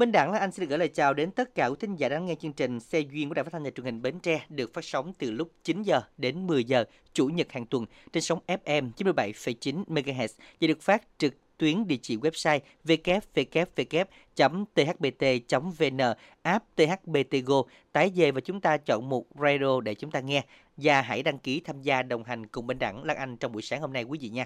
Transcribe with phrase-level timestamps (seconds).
[0.00, 2.08] Minh Đẳng là anh xin được gửi lời chào đến tất cả quý thính giả
[2.08, 4.44] đang nghe chương trình Xe duyên của Đài Phát thanh và Truyền hình Bến Tre
[4.48, 8.22] được phát sóng từ lúc 9 giờ đến 10 giờ chủ nhật hàng tuần trên
[8.22, 10.28] sóng FM 97,9 MHz
[10.60, 14.54] và được phát trực tuyến địa chỉ website www.thbt.vn
[16.42, 17.62] app thbtgo
[17.92, 20.44] tải về và chúng ta chọn mục radio để chúng ta nghe
[20.82, 23.62] và hãy đăng ký tham gia đồng hành cùng Minh Đẳng Lan Anh trong buổi
[23.62, 24.44] sáng hôm nay quý vị nha.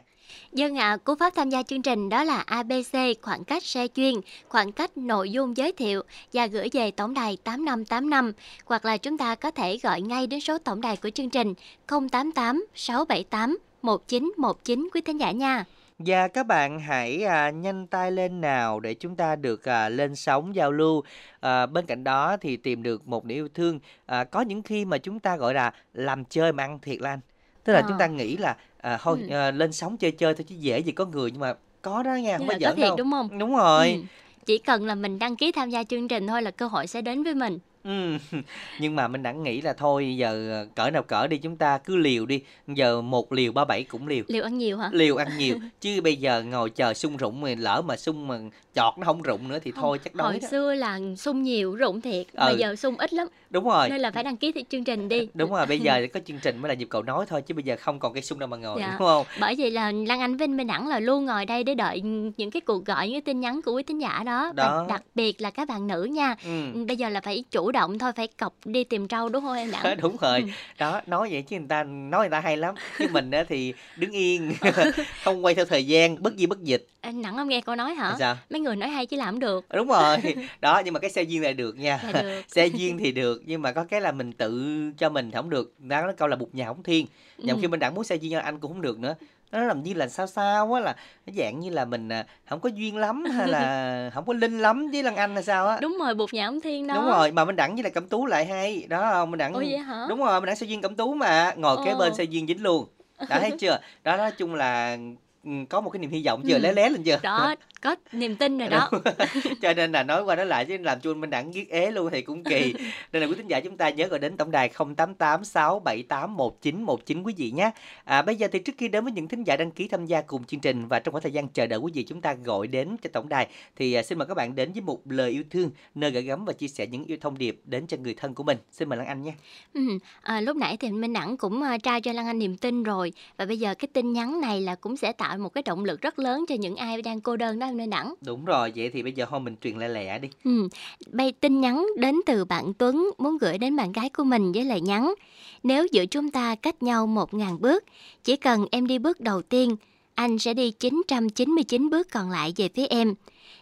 [0.53, 4.15] Dân ạ, cú pháp tham gia chương trình đó là ABC khoảng cách xe chuyên,
[4.49, 8.33] khoảng cách nội dung giới thiệu và gửi về tổng đài 8585
[8.65, 11.55] hoặc là chúng ta có thể gọi ngay đến số tổng đài của chương trình
[11.87, 15.65] 088 678 1919 quý thính giả nha.
[15.99, 20.15] Và các bạn hãy à, nhanh tay lên nào để chúng ta được à, lên
[20.17, 21.03] sóng giao lưu.
[21.41, 23.79] À, bên cạnh đó thì tìm được một nửa yêu thương.
[24.07, 27.21] À, có những khi mà chúng ta gọi là làm chơi mà ăn thiệt Lan.
[27.65, 27.85] Tức là Ờ.
[27.89, 29.35] chúng ta nghĩ là à, thôi Ừ.
[29.37, 32.15] à, lên sóng chơi chơi thôi chứ dễ gì có người nhưng mà có đó
[32.15, 32.97] nha, không Nhưng phải giỡn thiệt đâu.
[32.97, 33.39] đúng không?
[33.39, 33.93] Đúng rồi.
[33.93, 34.01] Ừ.
[34.47, 37.03] Chỉ cần là mình đăng ký tham gia chương trình thôi là cơ hội sẽ
[37.03, 37.59] đến với mình.
[38.79, 41.79] Nhưng mà mình đã nghĩ là thôi giờ à, cỡ nào cỡ đi chúng ta
[41.79, 42.41] cứ liều đi.
[42.69, 44.25] Giờ một liều ba bảy cũng liều.
[44.29, 44.91] Liều ăn nhiều hả?
[44.93, 48.39] liều ăn nhiều chứ bây giờ ngồi chờ sung rụng mà lỡ mà sung mà
[48.75, 51.75] chọt nó không rụng nữa thì thôi chắc đói Hồi đó xưa là sung nhiều
[51.75, 52.57] rụng thiệt, mà Ừ.
[52.59, 53.29] giờ sung ít lắm.
[53.51, 55.29] đúng rồi Nên là phải đăng ký thi chương trình đi.
[55.35, 57.65] đúng rồi bây giờ có chương trình mới là nhịp cầu nói thôi chứ bây
[57.65, 58.89] giờ không còn cây sung đâu mà ngồi Dạ.
[58.99, 61.75] đúng không Bởi vậy là Lan Anh Vinh Minh Đẳng là luôn ngồi đây để
[61.75, 62.01] đợi
[62.37, 64.53] những cái cuộc gọi, những cái tin nhắn của quý thính giả đó.
[64.55, 64.87] Đó.
[64.89, 66.35] Đặc biệt là các bạn nữ nha.
[66.45, 66.85] ừ.
[66.89, 69.71] Bây giờ là phải chủ động thôi, phải cọc đi tìm trâu đúng không em
[69.71, 69.97] Đẳng?
[70.03, 70.47] đúng rồi Ừ.
[70.79, 74.13] đó nói vậy chứ người ta nói người ta hay lắm chứ mình thì đứng
[74.13, 74.53] yên
[75.25, 77.95] không quay theo thời gian bất di bất dịch Anh Đẳng không nghe cô nói
[77.95, 78.17] hả?
[78.19, 79.67] Sao Mấy người nói hay chứ làm được.
[79.75, 80.17] đúng rồi
[80.61, 82.43] đó nhưng mà cái xe duyên lại được nha được.
[82.49, 84.65] xe duyên thì được nhưng mà có cái là mình tự
[84.99, 87.07] cho mình không được ta nói câu là bụt nhà không thiên
[87.39, 87.61] nhằm Ừ.
[87.63, 89.15] khi mình đã muốn xe duyên cho anh cũng không được nữa
[89.61, 92.61] nó làm như là sao sao á là nó dạng như là mình à, không
[92.61, 95.79] có duyên lắm hay là không có linh lắm với Lan Anh hay sao á
[95.83, 96.95] Đúng rồi, bụt nhà ông thiên đó.
[96.95, 99.53] đúng rồi mà mình đẳng với lại cẩm tú lại hay đó không mình đẳng
[99.53, 100.07] Ủa vậy hả?
[100.09, 101.99] đúng rồi mình đẳng xe duyên cẩm tú mà ngồi kế Ồ.
[101.99, 102.87] bên xe duyên dính luôn
[103.29, 104.99] đã thấy chưa đó nói chung là
[105.45, 106.59] ừ, có một cái niềm hy vọng chưa Ừ.
[106.59, 107.55] lé lé lên chưa Đó,
[107.85, 108.91] có niềm tin rồi đó.
[109.63, 112.09] cho nên là nói qua nói lại chứ làm cho mình đẳng giết ế luôn
[112.13, 112.75] thì cũng kỳ.
[113.13, 117.51] Nên là quý thính giả chúng ta nhớ gọi đến tổng đài 0886781919 quý vị
[117.51, 117.71] nhé.
[118.05, 120.21] À, bây giờ thì trước khi đến với những thính giả đăng ký tham gia
[120.21, 122.67] cùng chương trình và trong khoảng thời gian chờ đợi quý vị chúng ta gọi
[122.67, 125.43] đến cho tổng đài thì à, xin mời các bạn đến với một lời yêu
[125.51, 128.35] thương nơi gửi gắm và chia sẻ những yêu thông điệp đến cho người thân
[128.35, 128.59] của mình.
[128.71, 129.33] Xin mời Lan Anh nhé.
[129.75, 129.81] Ừ,
[130.23, 133.13] à, lúc nãy thì Minh Đẳng cũng à, trao cho Lan Anh niềm tin rồi
[133.37, 136.01] và bây giờ cái tin nhắn này là cũng sẽ tạo một cái động lực
[136.01, 138.15] rất lớn cho những ai đang cô đơn đó em Minh Đẳng.
[138.27, 140.69] đúng rồi vậy thì bây giờ thôi mình truyền lẹ lẹ đi Ừ,
[141.13, 144.65] bây tin nhắn đến từ bạn Tuấn muốn gửi đến bạn gái của mình với
[144.65, 145.15] lời nhắn.
[145.63, 147.85] Nếu giữa chúng ta cách nhau 1.000 bước,
[148.25, 149.77] chỉ cần em đi bước đầu tiên,
[150.15, 153.15] anh sẽ đi 999 bước còn lại về phía em.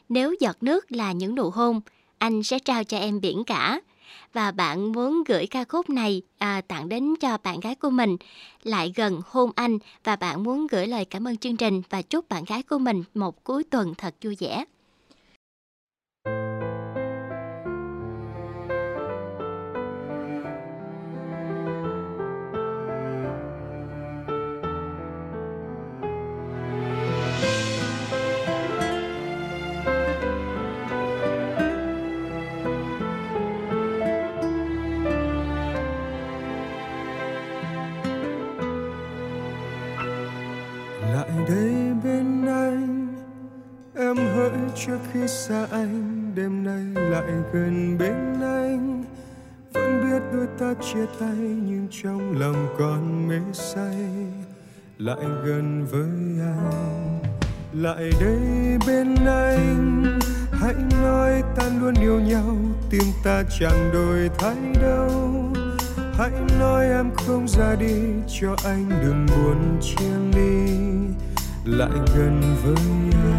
[0.08, 1.80] Nếu giọt nước là những nụ hôn,
[2.18, 3.80] anh sẽ trao cho em biển cả.
[4.32, 8.16] Và bạn muốn gửi ca khúc này à, tặng đến cho bạn gái của mình
[8.62, 12.28] lại gần hôn anh và bạn muốn gửi lời cảm ơn chương trình và chúc
[12.28, 14.64] bạn gái của mình một cuối tuần thật vui vẻ.
[44.86, 49.04] Trước khi xa anh, đêm nay lại gần bên anh.
[49.72, 53.96] Vẫn biết đôi ta chia tay, nhưng trong lòng còn mê say.
[54.98, 57.22] Lại gần với anh,
[57.72, 60.04] lại đây bên anh.
[60.52, 62.56] Hãy nói ta luôn yêu nhau,
[62.90, 65.44] tim ta chẳng đổi thay đâu.
[66.14, 67.94] Hãy nói em không ra đi,
[68.40, 70.74] cho anh đừng buồn chia ly.
[71.64, 72.74] Lại gần với
[73.12, 73.31] anh.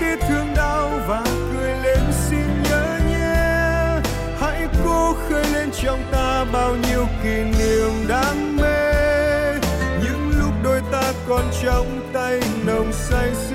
[0.00, 4.00] Đi thương đau và cười lên xin nhớ nhé.
[4.40, 8.94] Hãy cố khơi lên trong ta bao nhiêu kỷ niệm đam mê.
[10.04, 13.53] Những lúc đôi ta còn trong tay nồng say sưa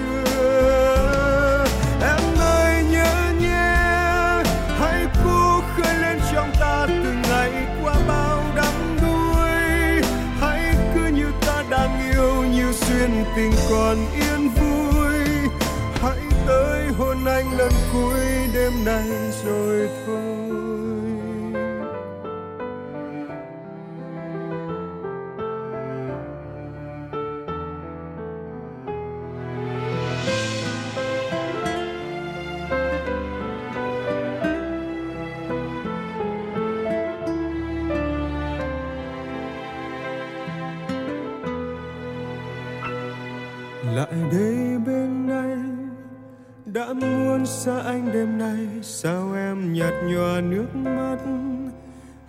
[46.90, 48.68] đã muốn xa anh đêm nay.
[48.82, 51.18] Sao em nhạt nhòa nước mắt?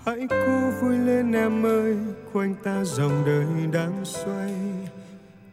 [0.07, 1.97] Hãy cố vui lên em ơi.
[2.33, 4.55] Quanh ta dòng đời đang xoay.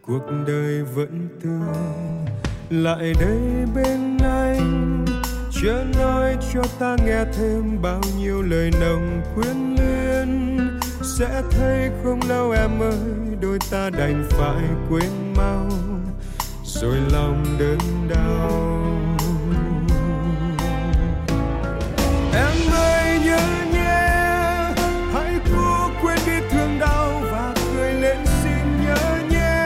[0.02, 1.76] Cuộc đời vẫn tươi.
[2.70, 5.06] Lại đây bên anh.
[5.52, 10.60] Chưa nói cho ta nghe thêm bao nhiêu lời nồng quyến luyến.
[11.18, 13.38] Sẽ thấy không lâu em ơi.
[13.42, 15.70] Đôi ta đành phải quên mau
[16.82, 17.78] rồi lòng đớn
[18.10, 18.52] đau.
[22.34, 23.40] Em ơi, nhớ
[23.74, 24.10] nhé,
[25.14, 29.66] hãy cố quên đi thương đau và cười lên xin nhớ nhé.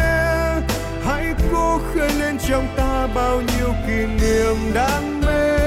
[1.06, 5.60] Hãy cố khơi lên trong ta bao nhiêu kỷ niệm đam mê.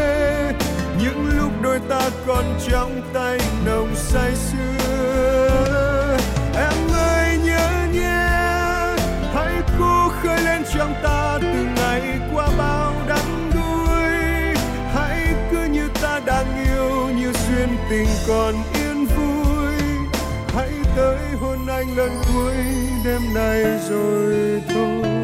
[1.02, 5.93] Những lúc đôi ta còn trong tay nồng say sưa.
[10.22, 12.02] Khơi lên trong ta từ ngày
[12.34, 14.10] qua bao đắm đuối.
[14.94, 19.74] Hãy cứ như ta đang yêu, như duyên tình còn yên vui.
[20.54, 22.54] Hãy tới hôn anh lần cuối
[23.04, 25.23] đêm nay rồi thôi.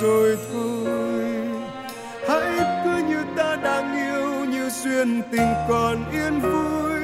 [0.00, 0.90] Rồi thôi.
[2.28, 7.00] Hãy cứ như ta đang yêu, như duyên tình còn yên vui.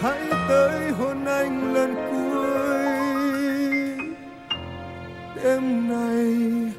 [0.00, 2.36] Hãy tới hôn anh lần cuối.
[5.44, 6.72] Đêm nay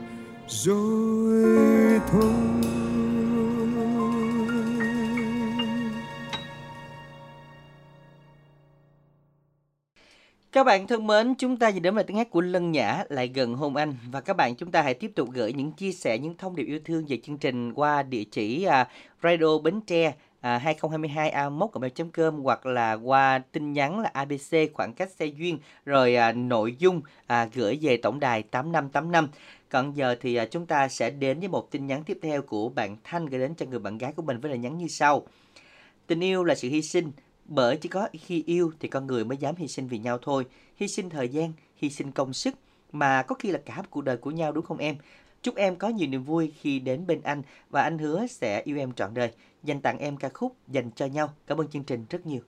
[0.48, 2.47] rồi thôi.
[10.58, 13.28] Các bạn thân mến, chúng ta vừa đến với tiếng hát của Lân Nhã lại
[13.28, 13.96] gần hôn anh.
[14.12, 16.64] Và các bạn chúng ta hãy tiếp tục gửi những chia sẻ những thông điệp
[16.64, 18.88] yêu thương về chương trình qua địa chỉ à,
[19.24, 21.50] radio bến tre à, 2022 a
[22.14, 26.76] com hoặc là qua tin nhắn là abc khoảng cách xe duyên rồi à, nội
[26.80, 29.30] dung à, gửi về tổng đài 8585
[29.70, 32.70] còn giờ thì à, chúng ta sẽ đến với một tin nhắn tiếp theo của
[32.70, 35.28] bạn Thanh gửi đến cho người bạn gái của mình với lời nhắn như sau.
[36.08, 37.12] Tình yêu là sự hy sinh
[37.48, 40.46] bởi chỉ có khi yêu thì con người mới dám hy sinh vì nhau thôi.
[40.76, 42.56] Hy sinh thời gian, hy sinh công sức,
[42.92, 44.96] mà có khi là cả một cuộc đời của nhau, đúng không em?
[45.42, 48.78] Chúc em có nhiều niềm vui khi đến bên anh, và anh hứa sẽ yêu
[48.78, 49.32] em trọn đời.
[49.64, 51.34] Dành tặng em ca khúc dành cho nhau.
[51.48, 52.42] Cảm ơn chương trình rất nhiều.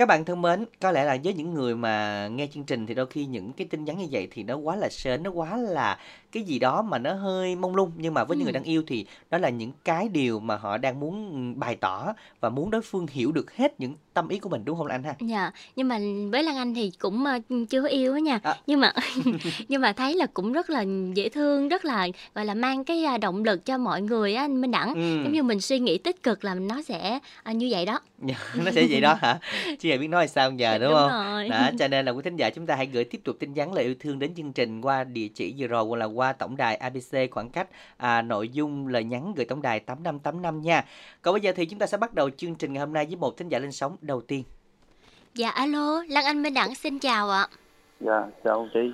[0.00, 2.94] Các bạn thân mến, có lẽ là với những người mà nghe chương trình thì
[2.94, 5.56] đôi khi những cái tin nhắn như vậy thì nó quá là sến, nó quá
[5.56, 5.98] là
[6.32, 8.54] cái gì đó mà nó hơi mông lung nhưng mà với những người Ừ.
[8.54, 12.48] đang yêu thì đó là những cái điều mà họ đang muốn bày tỏ và
[12.50, 15.14] muốn đối phương hiểu được hết những tâm ý của mình đúng không anh ha?
[15.20, 15.98] Dạ, nhưng mà
[16.32, 17.24] với Lan Anh thì cũng
[17.70, 18.40] chưa yêu á nha.
[18.42, 18.54] À.
[18.66, 18.92] Nhưng mà
[19.68, 20.84] nhưng mà thấy là cũng rất là
[21.14, 24.60] dễ thương, rất là gọi là mang cái động lực cho mọi người á anh
[24.60, 24.94] Minh Đẳng.
[24.94, 25.22] Ừ.
[25.24, 28.00] Giống như mình suy nghĩ tích cực là nó sẽ à, như vậy đó.
[28.64, 29.38] nó sẽ vậy đó hả?
[29.78, 31.10] Chứ giờ biết nói sao giờ đúng, Đúng không?
[31.10, 31.48] rồi.
[31.48, 33.72] Đó, cho nên là quý thính giả chúng ta hãy gửi tiếp tục tin nhắn
[33.72, 36.56] lời yêu thương đến chương trình qua địa chỉ vừa rồi hoặc là qua tổng
[36.56, 40.84] đài ABC khoảng cách à, nội dung lời nhắn gửi tổng đài 8585 nha.
[41.22, 43.16] Còn bây giờ thì chúng ta sẽ bắt đầu chương trình ngày hôm nay với
[43.16, 44.44] một thính giả lên sóng đầu tiên.
[45.34, 47.48] Dạ alo, Lan Anh Minh Đẳng xin chào ạ.
[48.00, 48.92] Dạ, chào chị.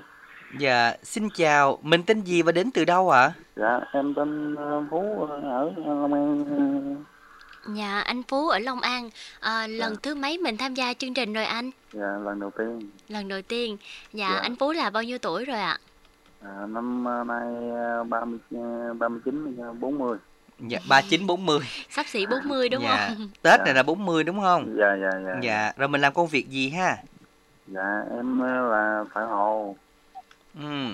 [0.58, 3.32] Dạ, xin chào, mình tên gì và đến từ đâu ạ?
[3.56, 6.44] Dạ, em tên ờ, Phú ờ, ở Long An.
[6.50, 7.02] ờ,
[7.76, 9.10] Dạ anh Phú ở Long An.
[9.40, 9.98] À, lần Dạ.
[10.02, 11.70] thứ mấy mình tham gia chương trình rồi anh?
[11.92, 12.90] Dạ, lần đầu tiên.
[13.08, 13.76] Lần đầu tiên.
[14.12, 14.40] Dạ, Dạ.
[14.42, 15.78] anh Phú là bao nhiêu tuổi rồi ạ?
[16.46, 20.18] À, năm ờ, nay ờ, 30, ờ, 39, ờ, 40.
[20.68, 21.58] Dạ, 3940.
[21.90, 23.08] Sắp xỉ 40 đúng dạ.
[23.08, 23.28] không?
[23.42, 23.64] Tết Dạ.
[23.64, 24.74] này là 40 đúng không?
[24.78, 25.34] Dạ, dạ, dạ.
[25.42, 26.96] Dạ, rồi mình làm công việc gì ha?
[27.66, 29.76] dạ em là phải hồ
[30.60, 30.86] Ừ.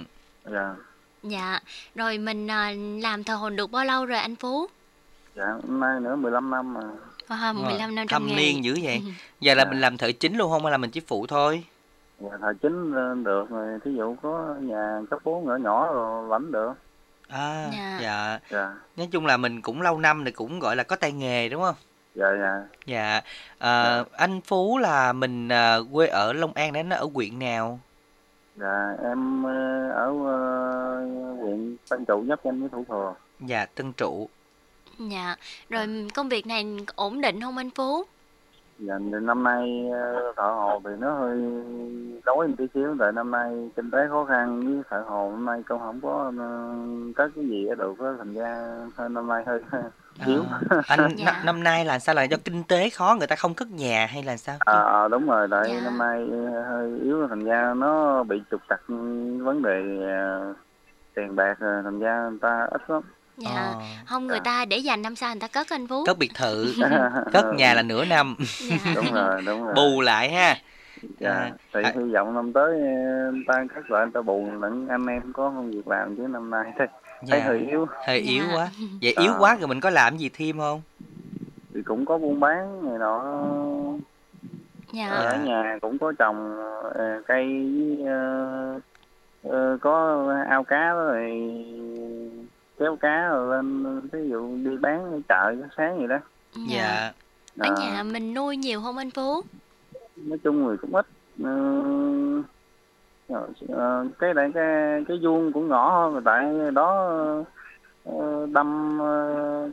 [0.53, 0.75] dạ
[1.23, 1.61] Dạ,
[1.95, 4.67] rồi mình à, làm thờ hồn được bao lâu rồi anh Phú?
[5.37, 6.81] dạ hôm nay nữa 15 năm mà
[7.29, 8.37] À, 15 năm trong Thâm nghề.
[8.37, 9.03] niên dữ vậy.
[9.41, 9.71] Giờ là Dạ.
[9.71, 11.65] mình làm thợ chính luôn không hay là mình chỉ phụ thôi?
[12.23, 16.29] Dạ thời chính ờ, được rồi thí dụ có nhà cấp 4 nhỏ nhỏ rồi
[16.29, 16.73] lãnh được
[17.29, 17.99] À, Dạ.
[18.03, 18.39] dạ.
[18.51, 21.49] dạ Nói chung là mình cũng lâu năm thì cũng gọi là có tay nghề
[21.49, 21.75] đúng không?
[22.15, 23.21] dạ dạ Dạ.
[23.59, 27.81] À, anh Phú là mình à, quê ở Long An đấy nó ở huyện nào?
[28.57, 29.47] dạ em
[29.93, 31.07] ở ờ,
[31.41, 34.29] huyện Tân Trụ giáp danh với Thủ Thừa Dạ, Tân Trụ.
[34.99, 35.37] Dạ,
[35.71, 38.05] rồi công việc này ổn định không anh Phú?
[38.79, 41.39] Dạ năm nay ờ, thợ hồ thì nó hơi
[42.25, 45.45] đói một tí xíu tại năm nay kinh tế khó khăn với thợ hồ năm
[45.45, 46.75] nay cũng không có ờ,
[47.17, 49.61] có cái gì được á, thành ra năm nay hơi
[50.27, 51.43] yếu À, anh Dạ.
[51.45, 54.23] năm, nay là sao là do kinh tế khó người ta không cất nhà hay
[54.23, 54.57] là sao?
[54.61, 55.81] À, à, đúng rồi, tại Dạ.
[55.81, 56.27] năm nay
[56.69, 58.81] hơi yếu thành ra nó bị trục trặc
[59.43, 60.55] vấn đề ờ,
[61.15, 63.03] tiền bạc thành ra người ta ít lắm.
[63.37, 63.75] Dạ, Ờ,
[64.07, 64.43] không người Dạ.
[64.45, 66.05] ta để dành năm sau người ta cất anh Phú.
[66.07, 66.75] cất biệt thự,
[67.33, 68.77] cất nhà là nửa năm, Dạ.
[68.95, 69.75] đúng rồi, đúng rồi.
[69.75, 70.57] bù lại ha.
[71.19, 71.31] Dạ.
[71.31, 71.93] À, Thì à.
[71.97, 75.33] hy vọng năm tới ờ, người ta cất lại người ta bù lẫn anh em
[75.33, 77.87] có công việc làm chứ năm nay thấy, thấy Dạ, hơi yếu.
[78.07, 78.33] hơi Dạ.
[78.33, 78.69] yếu quá.
[79.03, 79.23] Vậy À.
[79.23, 80.83] yếu quá rồi mình có làm gì thêm không?
[81.75, 83.43] Thì cũng có buôn bán này nọ.
[84.93, 85.09] Dạ.
[85.09, 86.57] Ở nhà cũng có trồng
[86.95, 88.81] ờ, cây với, ờ,
[89.43, 91.31] ờ, có ao cá đó rồi
[92.83, 96.17] kéo cá rồi lên ví dụ đi bán ở chợ sáng gì đó
[96.69, 96.77] Dạ.
[96.77, 97.13] Dạ.
[97.59, 99.41] Ở Ờ, nhà mình nuôi nhiều không anh Phú?
[100.17, 101.07] nói chung người cũng ít
[103.69, 107.09] ờ, cái này cái cái vuông cũng nhỏ hơn rồi tại đó
[108.05, 108.99] ờ, đâm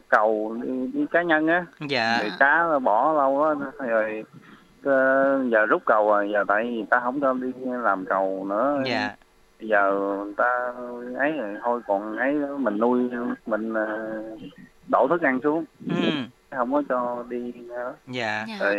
[0.07, 2.17] cầu đi, đi cá nhân á Dạ.
[2.21, 3.53] thì cá bỏ lâu á
[3.87, 4.23] rồi
[5.51, 8.81] giờ rút cầu rồi giờ tại vì người ta không cho đi làm cầu nữa
[8.85, 9.15] Dạ.
[9.59, 9.91] Giờ
[10.25, 10.73] người ta
[11.19, 13.09] ấy rồi thôi còn ấy mình nuôi
[13.45, 14.21] mình ờ,
[14.87, 15.95] đổ thức ăn xuống Ừ.
[16.51, 18.45] không có cho đi nữa Dạ.
[18.47, 18.57] Dạ.
[18.59, 18.77] rồi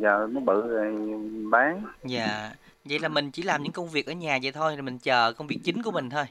[0.00, 1.18] giờ nó bự rồi
[1.50, 2.50] bán Dạ.
[2.84, 5.32] Vậy là mình chỉ làm những công việc ở nhà vậy thôi rồi mình chờ
[5.32, 6.24] công việc chính của mình thôi.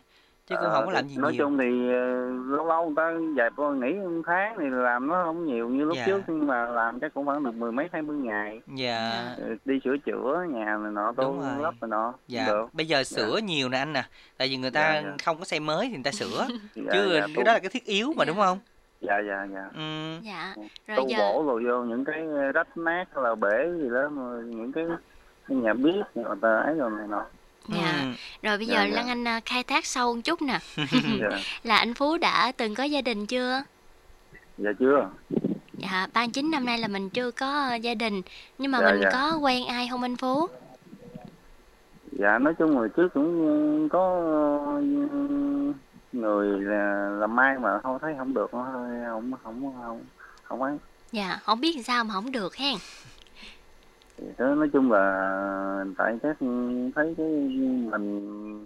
[0.48, 1.46] Chứ cũng Ờ, không có làm gì nói nhiều.
[1.46, 5.46] chung thì ờ, lâu lâu người ta dẹp nghỉ một tháng thì làm nó không
[5.46, 6.04] nhiều như lúc Dạ.
[6.06, 9.26] trước nhưng mà làm chắc cũng khoảng được mười mấy hai mươi ngày Dạ.
[9.38, 11.62] Ờ, đi sửa chữa nhà này nọ Đúng tô rồi.
[11.64, 12.46] lắp này nọ Dạ.
[12.48, 14.04] được Bây giờ sửa nhiều nè anh nè.
[14.38, 15.16] Tại vì người ta Dạ, dạ.
[15.26, 16.46] không có xây mới thì người ta sửa.
[16.76, 18.26] dạ, Chứ dạ, cái đó là cái thiết yếu mà Dạ.
[18.26, 18.60] đúng không?
[19.02, 19.82] dạ dạ dạ Ừ.
[20.24, 20.54] Dạ.
[20.88, 24.10] Rồi tu giờ bổ rồi vô những cái rách nát hay là bể gì đó
[24.46, 24.86] những cái
[25.48, 27.26] cái nhà bếp người ta ấy rồi này nọ
[27.68, 28.00] dạ.
[28.04, 28.12] Ừ.
[28.48, 28.96] Rồi bây Dạ, giờ dạ.
[28.96, 30.60] Lan Anh à, khai thác sâu một chút nè.
[31.22, 31.40] dạ.
[31.64, 33.64] Là anh Phú đã từng có gia đình chưa?
[34.58, 35.10] dạ chưa
[35.78, 38.22] Dạ, 39 năm nay là mình chưa có gia đình
[38.58, 39.10] Nhưng mà Dạ, mình dạ.
[39.14, 40.48] có quen ai không anh Phú?
[42.12, 44.00] dạ nói chung hồi trước cũng có
[44.74, 44.82] ờ,
[46.14, 48.66] người là làm mai mà thôi thấy không được thôi
[49.10, 50.02] không không không
[50.44, 50.78] không ấy
[51.12, 52.76] Dạ, không biết sao mà không được hen
[54.18, 56.38] Thì đó, nói chung là tại các
[56.96, 57.28] thấy cái
[57.92, 58.66] mình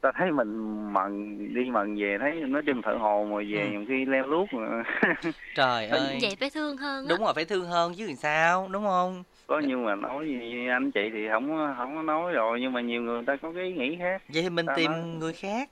[0.00, 0.52] ta thấy mình
[0.92, 3.70] mần đi mần về thấy nói chung thợ hồ mà về Ừ.
[3.70, 4.82] nhiều khi leo mà
[5.54, 6.18] Trời ơi.
[6.22, 9.22] Vậy phải thương hơn á Đúng rồi phải thương hơn chứ làm sao, đúng không?
[9.46, 12.80] có nhưng mà nói gì anh chị thì không không có nói rồi nhưng mà
[12.80, 15.32] nhiều người ta có cái ý nghĩ khác Vậy thì mình Ta tìm nói- người
[15.32, 15.68] khác.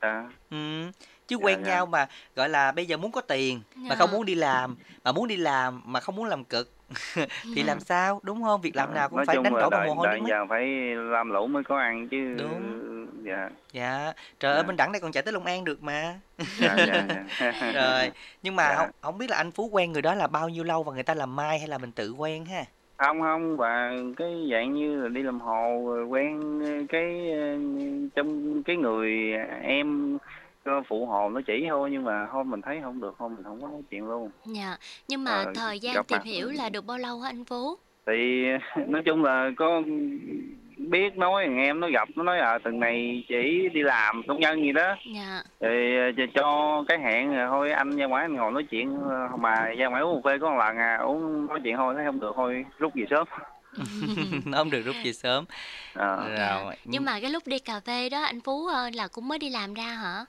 [0.00, 0.56] À, Ừ.
[1.28, 1.70] Chứ Dạ, quen dạ.
[1.74, 3.94] nhau mà gọi là bây giờ muốn có tiền mà Dạ.
[3.96, 6.72] không muốn đi làm mà muốn đi làm mà không muốn làm cực
[7.54, 9.94] thì làm sao đúng không việc làm nào cũng nói phải đánh đổi bằng mồ
[9.94, 13.06] hôi nước mắt giờ phải làm lũ mới có ăn chứ Đúng.
[13.24, 14.66] dạ dạ trời ơi Dạ.
[14.66, 16.14] bên đẳng đây còn chạy tới Long An được mà
[16.58, 17.04] dạ dạ,
[17.40, 17.72] dạ.
[17.74, 18.10] rồi
[18.42, 18.76] nhưng mà Dạ.
[18.76, 21.02] không không biết là anh Phú quen người đó là bao nhiêu lâu và người
[21.02, 22.64] ta làm mai hay là mình tự quen ha
[23.00, 26.40] không không và cái dạng như là đi làm hồ rồi quen
[26.88, 27.58] cái ờ,
[28.14, 29.32] trong cái người
[29.62, 30.18] em
[30.64, 33.44] ờ, phụ hồ nó chỉ thôi nhưng mà thôi mình thấy không được thôi mình
[33.44, 34.76] không có nói chuyện luôn Dạ,
[35.08, 36.24] nhưng mà Ờ, thời gian tìm mặt.
[36.24, 37.76] hiểu là được bao lâu hả anh Phú?
[38.06, 38.44] thì
[38.88, 39.82] nói chung là có
[40.88, 44.40] biết nói thằng em nó gặp nó nói à từng này chỉ đi làm công
[44.40, 44.96] nhân gì đó.
[45.14, 48.98] Dạ, thì ờ, cho cái hẹn rồi thôi anh ra ngoài anh ngồi nói chuyện
[49.08, 51.94] ờ, mà ra ngoài uống cà phê có một lần à uống nói chuyện thôi
[51.96, 53.26] thấy không được thôi rút về sớm.
[54.44, 55.44] Nó không được rút về sớm.
[55.94, 56.74] À, rồi.
[56.84, 59.50] Nhưng mà cái lúc đi cà phê đó anh Phú ờ, là cũng mới đi
[59.50, 60.24] làm ra hả?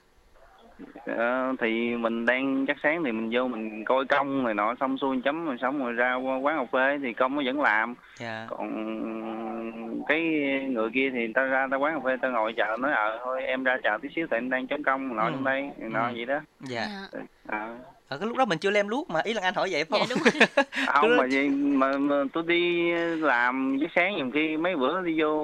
[1.06, 4.98] Ờ, thì mình đang chắc sáng thì mình vô mình coi công rồi nọ xong
[4.98, 8.46] xuôi chấm rồi xong rồi ra quán cà phê thì công nó vẫn làm dạ
[8.50, 8.68] còn
[10.08, 10.20] cái
[10.70, 13.42] người kia thì ta ra ta quán cà phê ta ngồi chờ nói ờ thôi
[13.42, 15.30] em ra chờ tí xíu tại em đang chấm công nọ Ừ.
[15.32, 16.12] trong đây nọ Ừ.
[16.16, 17.18] vậy đó dạ Dạ.
[17.48, 17.68] à,
[18.08, 20.00] Ở cái lúc đó mình chưa lem luốc mà ý là anh hỏi vậy phải
[20.00, 20.08] dạ không?
[20.10, 20.64] đúng rồi
[21.00, 25.20] không mà gì mà, mà tôi đi làm với sáng nhiều khi mấy bữa đi
[25.20, 25.36] vô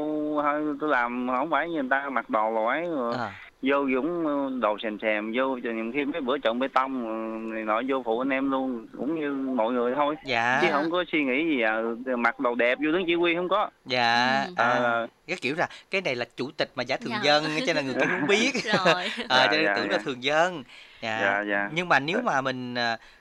[0.42, 3.30] thôi tôi làm không phải như người ta mặc đồ rồi ấy rồi À,
[3.62, 7.64] vô cũng đồ xèm xèm vô cho nhiều khi mấy bữa trộn bê tông này
[7.64, 10.58] nọ vô phụ anh em luôn cũng như mọi người thôi dạ.
[10.62, 11.82] chứ không có suy nghĩ gì à
[12.18, 14.42] mặc đồ đẹp vô đứng chỉ huy không có Dạ.
[14.46, 14.52] Ừ.
[14.56, 17.20] À, à, cái kiểu là cái này là chủ tịch mà giả thường Dạ.
[17.22, 18.52] dân cho nên người ta không biết.
[18.64, 19.96] rồi à, cho Dạ, nên dạ, tưởng dạ.
[19.96, 20.62] là thường dân.
[21.02, 21.18] Dạ.
[21.22, 22.74] dạ dạ Nhưng mà nếu mà mình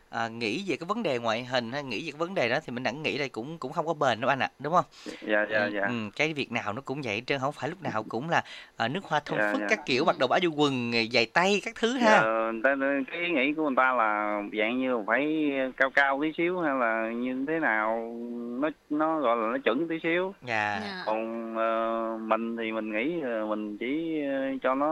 [0.09, 2.49] à, à, nghĩ về cái vấn đề ngoại hình hay nghĩ về cái vấn đề
[2.49, 4.73] đó thì mình đẳng nghĩ là cũng cũng không có bền đâu anh ạ, đúng
[4.73, 4.85] không?
[5.27, 7.83] dạ dạ Ừ, dạ ừ, cái việc nào nó cũng vậy trơn không phải lúc
[7.83, 8.43] nào cũng là
[8.77, 9.67] à, nước hoa thơm Dạ, phức dạ.
[9.69, 12.21] các kiểu mặc đồ áo du quần giày tay các thứ ha.
[12.63, 12.75] Ta,
[13.11, 16.73] cái ý nghĩ của người ta là dạng như phải cao cao tí xíu hay
[16.79, 18.15] là như thế nào
[18.61, 20.79] nó nó gọi là nó chuẩn tí xíu Dạ.
[20.83, 21.03] dạ.
[21.05, 24.89] còn ờ, mình thì mình nghĩ mình chỉ ờ, cho nó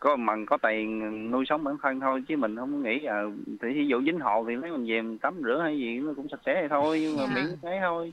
[0.00, 3.22] có bằng có tiền nuôi sống bản thân thôi chứ mình không nghĩ à
[3.62, 6.12] thì ví dụ dính hồ thì lấy mình về mình tắm rửa hay gì nó
[6.16, 7.34] cũng sạch sẽ vậy thôi nhưng mà Dạ.
[7.34, 8.12] miễn thế thôi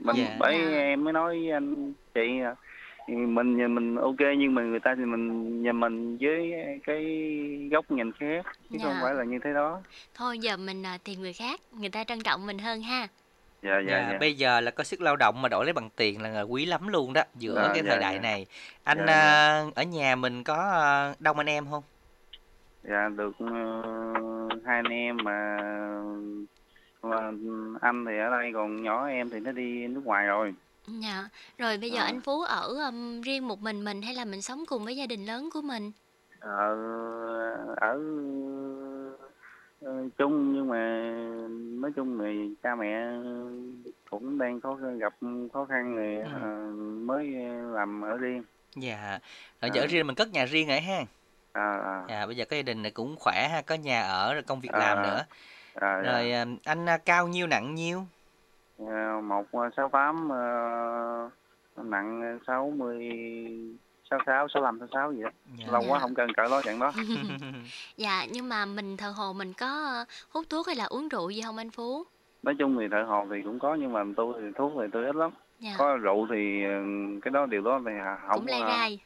[0.00, 0.36] mình Dạ.
[0.38, 0.78] bởi Dạ.
[0.78, 2.54] em mới nói anh chị à,
[3.08, 6.52] thì mình nhà mình ok nhưng mà người ta thì mình nhà mình với
[6.86, 7.04] cái
[7.70, 8.84] góc nhìn khác chứ Dạ.
[8.84, 9.80] không phải là như thế đó
[10.14, 13.08] thôi giờ mình à, tìm người khác người ta trân trọng mình hơn ha
[13.64, 15.90] dạ Dạ, dạ dạ bây giờ là có sức lao động mà đổi lấy bằng
[15.96, 18.20] tiền là quý lắm luôn đó giữa Dạ, cái dạ, thời đại dạ.
[18.20, 18.46] này.
[18.84, 21.82] Anh Dạ, à, ở nhà mình có à, đông anh em không?
[22.82, 23.82] dạ được ờ,
[24.66, 25.56] hai anh em mà
[27.02, 27.16] mà
[27.80, 30.54] anh thì ở đây còn nhỏ em thì nó đi nước ngoài rồi
[30.86, 32.04] dạ rồi bây giờ À.
[32.06, 35.06] anh phú ở um, riêng một mình mình hay là mình sống cùng với gia
[35.06, 35.92] đình lớn của mình
[36.40, 36.74] ở
[37.76, 37.98] ở ờ,
[40.18, 41.10] chung nhưng mà
[41.80, 43.06] nói chung thì cha mẹ
[44.10, 45.14] cũng đang có gặp
[45.52, 46.38] khó khăn rồi Ừ.
[46.42, 46.70] ờ,
[47.04, 47.26] mới
[47.72, 48.42] làm ở riêng
[48.76, 49.20] Dạ.
[49.60, 49.68] À.
[49.74, 51.04] giờ ở riêng mình cất nhà riêng rồi ha.
[51.52, 54.34] à, à, Dạ, bây giờ cái gia đình này cũng khỏe ha, có nhà ở
[54.34, 55.02] rồi công việc À, làm à.
[55.02, 55.24] nữa.
[55.74, 56.12] à, dạ.
[56.12, 58.02] Rồi à, anh à, cao nhiêu nặng nhiêu?
[58.78, 60.28] Ờ, một sáu tám
[61.76, 63.08] nặng sáu mươi
[64.26, 65.30] sáu sáu sáu năm sáu sáu gì đó.
[65.58, 65.66] Dạ.
[65.72, 66.92] lâu quá không cần cỡ đó chẳng đó.
[67.96, 71.42] Dạ nhưng mà mình thờ hồ mình có hút thuốc hay là uống rượu gì
[71.42, 72.04] không anh phú?
[72.42, 75.04] Nói chung thì thợ hồ thì cũng có nhưng mà tôi thì thuốc thì tôi
[75.04, 75.30] ít lắm.
[75.58, 75.74] Dạ.
[75.78, 76.70] Có rượu thì ờ,
[77.22, 77.92] cái đó điều đó thì
[78.28, 78.98] không cũng lai ờ, rai.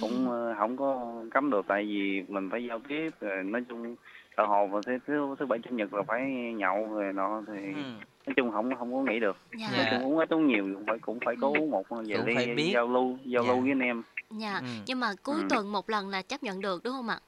[0.00, 3.96] cũng ờ, không có cấm được tại vì mình phải giao tiếp rồi nói chung
[4.36, 6.20] thợ hồ và thứ thứ thứ bảy chủ nhật là phải
[6.56, 7.80] nhậu rồi nọ thì Ừ.
[8.26, 10.84] nói chung không không có nghĩ được dạ nói chung uống ít uống nhiều cũng
[10.86, 12.70] phải cũng phải có uống một vài Cũng ly biết.
[12.74, 13.48] giao lưu giao Dạ.
[13.48, 14.66] lưu với anh em dạ Ừ.
[14.86, 15.46] nhưng mà cuối Ừ.
[15.50, 17.18] tuần một lần là chấp nhận được đúng không ạ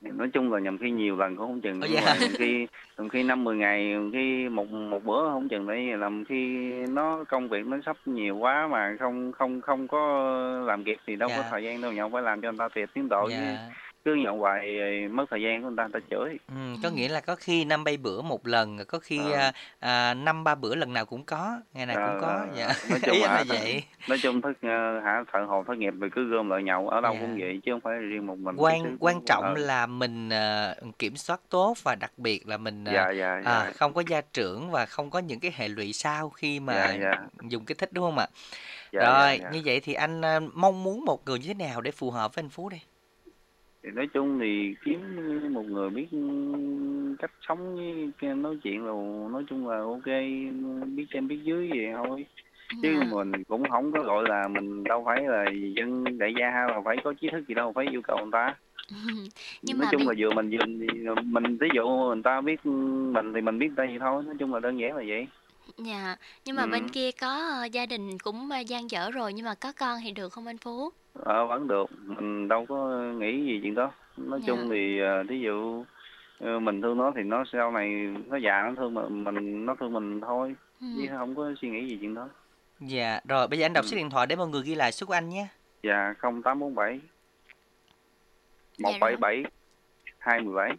[0.00, 2.00] nói chung là nhầm khi nhiều lần cũng không chừng dạ.
[2.04, 2.66] mà nhầm khi
[2.98, 6.56] nhầm khi năm mười ngày nhầm khi một một bữa không chừng đấy làm khi
[6.88, 10.28] nó công việc nó sắp nhiều quá mà không không không có
[10.66, 11.48] làm kịp thì đâu có Dạ.
[11.50, 13.68] thời gian đâu nhậu phải làm cho người ta tiệt tiến độ chứ Dạ.
[14.06, 17.08] Cứ nhậu hoài mất thời gian của người ta người ta chửi Ừ, có nghĩa
[17.08, 19.38] là có khi năm bay bữa một lần, có khi Ờ.
[19.38, 22.26] à, à, năm ba bữa lần nào cũng có, ngày nào cũng có.
[22.26, 22.68] Ờ, Dạ.
[22.90, 23.82] nói chung là vậy.
[24.08, 27.00] nói chung thất ờ, hả thợ hồ thất nghiệp thì cứ gom lại nhậu ở
[27.00, 27.20] đâu Dạ.
[27.20, 30.28] cũng vậy chứ không phải riêng một mình Quan Chứ- quan trọng ờ, là mình
[30.30, 33.94] à, kiểm soát tốt và đặc biệt là mình à, dạ dạ dạ à, không
[33.94, 37.20] có gia trưởng và không có những cái hệ lụy sau khi mà dạ dạ
[37.48, 38.26] dùng kích thích đúng không ạ?
[38.92, 39.50] dạ, Rồi, dạ, dạ.
[39.50, 42.34] như vậy thì anh à, mong muốn một người như thế nào để phù hợp
[42.34, 42.80] với anh Phú đây?
[43.86, 45.00] Thì nói chung thì kiếm
[45.54, 46.06] một người biết
[47.18, 47.76] cách sống
[48.20, 48.92] với nói chuyện là
[49.32, 50.06] nói chung là ok
[50.86, 52.26] biết trên biết dưới vậy thôi
[52.82, 53.06] chứ dạ.
[53.10, 55.44] mình cũng không có gọi là mình đâu phải là
[55.76, 58.30] dân đại gia hay là phải có trí thức gì đâu phải yêu cầu người
[58.32, 58.54] ta
[59.62, 62.66] nhưng nói mà chung bây- là vừa mình vừa mình ví dụ người ta biết
[63.12, 65.26] mình thì mình biết ta gì thôi nói chung là đơn giản là vậy
[65.78, 66.70] dạ nhưng mà Ừ.
[66.72, 69.98] bên kia có ờ, gia đình cũng ờ, gian dở rồi nhưng mà có con
[70.04, 70.90] thì được không anh phú
[71.24, 74.46] ờ vẫn được mình đâu có nghĩ gì chuyện đó nói Dạ.
[74.46, 75.84] chung thì ờ, thí dụ
[76.40, 77.88] ờ, mình thương nó thì nó sau này
[78.26, 80.86] nó già nó thương mình, mình nó thương mình thôi Ừ.
[80.96, 82.28] chứ không có suy nghĩ gì chuyện đó
[82.80, 83.88] Dạ, rồi bây giờ anh đọc Ừ.
[83.88, 85.46] số điện thoại để mọi người ghi lại số của anh nhé.
[85.82, 87.00] dạ không tám bốn bảy
[88.78, 89.16] một Dạ bảy rồi.
[89.20, 89.42] bảy
[90.18, 90.70] hai mười bảy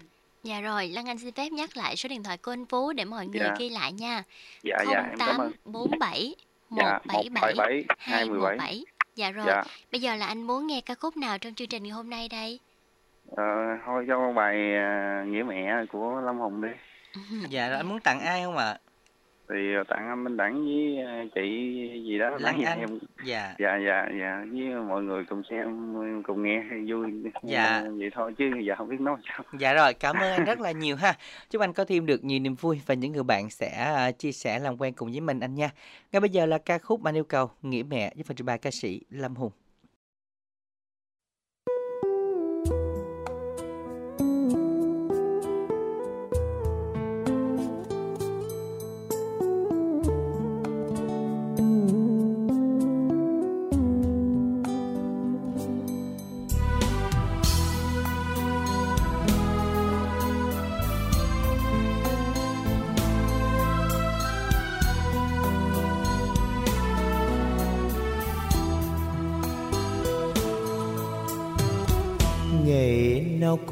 [0.44, 3.06] Dạ rồi, Lan Anh xin phép nhắc lại số điện thoại của anh Phú để
[3.06, 3.56] mọi người Dạ.
[3.60, 4.24] ghi lại nha.
[4.64, 6.36] dạ dạ em cảm ơn 0847
[6.78, 8.86] dạ một bảy 177 bảy hai mười bảy 217.
[9.18, 11.84] Dạ rồi, dạ bây giờ là anh muốn nghe ca khúc nào trong chương trình
[11.84, 12.60] ngày hôm nay đây?
[13.36, 13.44] ờ,
[13.86, 16.70] thôi cho bài à, nghĩa mẹ của lâm hùng đi
[17.50, 18.78] Dạ, rồi anh muốn tặng ai không ạ?
[19.50, 19.56] Thì
[19.90, 21.42] tặng anh minh đẳng với à, chị
[22.06, 22.80] gì đó giờ Anh.
[22.80, 23.56] em Dạ.
[23.60, 25.94] dạ dạ dạ với mọi người cùng xem
[26.28, 27.12] cùng nghe vui
[27.44, 27.84] Dạ.
[27.98, 30.72] vậy thôi chứ giờ không biết nói sao Dạ rồi, cảm ơn anh rất là
[30.72, 31.14] nhiều ha.
[31.50, 34.32] Chúc anh có thêm được nhiều niềm vui và những người bạn sẽ à, chia
[34.32, 35.70] sẻ làm quen cùng với mình anh nha.
[36.12, 38.58] Ngay bây giờ là ca khúc anh yêu cầu Nghĩa mẹ với phần trình bày
[38.58, 39.52] ca sĩ Lâm Hùng.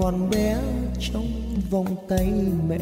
[0.06, 0.58] Còn bé
[1.00, 1.28] trong
[1.70, 2.34] vòng tay
[2.70, 2.80] mẹ.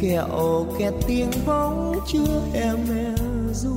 [0.00, 3.14] Kẹo kẹt tiếng bóng chưa em mẹ
[3.54, 3.76] ru.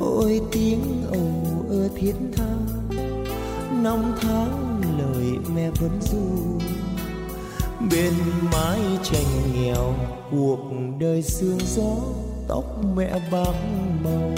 [0.00, 0.80] Ôi tiếng
[1.12, 2.56] ồn ơ thiết tha,
[3.82, 6.58] năm tháng lời mẹ vẫn ru.
[7.90, 8.12] Bên
[8.52, 9.94] mái tranh nghèo,
[10.30, 10.60] cuộc
[10.98, 11.96] đời sương gió
[12.48, 12.64] tóc
[12.96, 13.54] mẹ bạc
[14.04, 14.37] màu.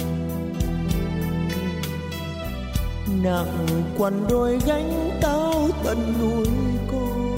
[3.22, 3.66] Nặng
[3.98, 6.46] quằn đôi gánh tao tận nuôi
[6.90, 7.34] cô.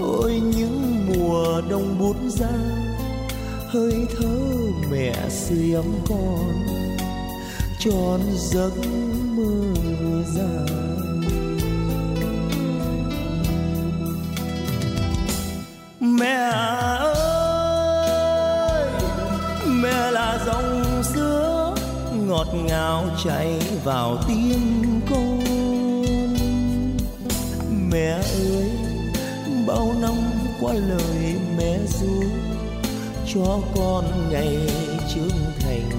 [0.00, 2.52] Ôi, những mùa đông bút ra,
[3.68, 4.38] hơi thở
[4.90, 6.52] mẹ sưởi ấm con,
[7.78, 8.72] tròn giấc
[9.36, 9.74] mơ
[10.34, 10.74] dài
[16.00, 16.93] mẹ ơi
[22.44, 25.40] ngọt ngào chảy vào tim con.
[27.90, 28.70] Mẹ ơi,
[29.66, 30.14] bao năm
[30.60, 32.22] qua lời mẹ ru
[33.34, 34.58] cho con ngày
[35.14, 35.90] trưởng thành.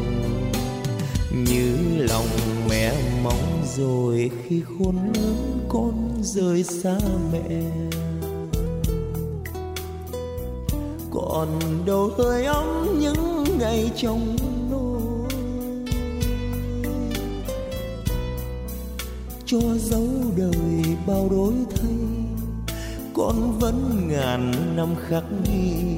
[1.31, 2.27] Như lòng
[2.69, 6.97] mẹ mong rồi khi khôn lớn con rời xa
[7.31, 7.61] mẹ.
[11.11, 11.47] Còn
[11.85, 14.35] đâu hơi ấm những ngày trong
[19.61, 21.95] cho dấu đời bao đổi thay
[23.13, 25.94] con vẫn ngàn năm khắc ghi.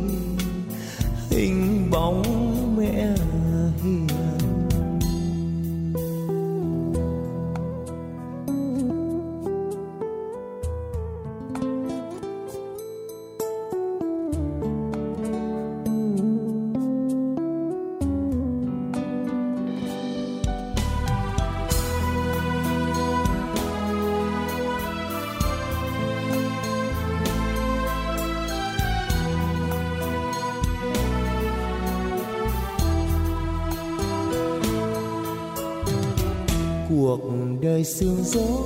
[38.27, 38.57] Gió,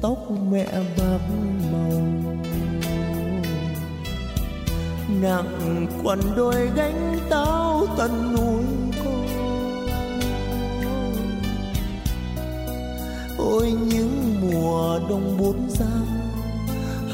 [0.00, 0.18] tóc
[0.50, 0.66] mẹ
[0.98, 1.20] bạc
[1.72, 2.00] màu.
[5.20, 8.64] Nặng quằn đôi gánh táo tận núi
[9.04, 9.26] con
[13.38, 15.86] ôi, những mùa đông bốn ra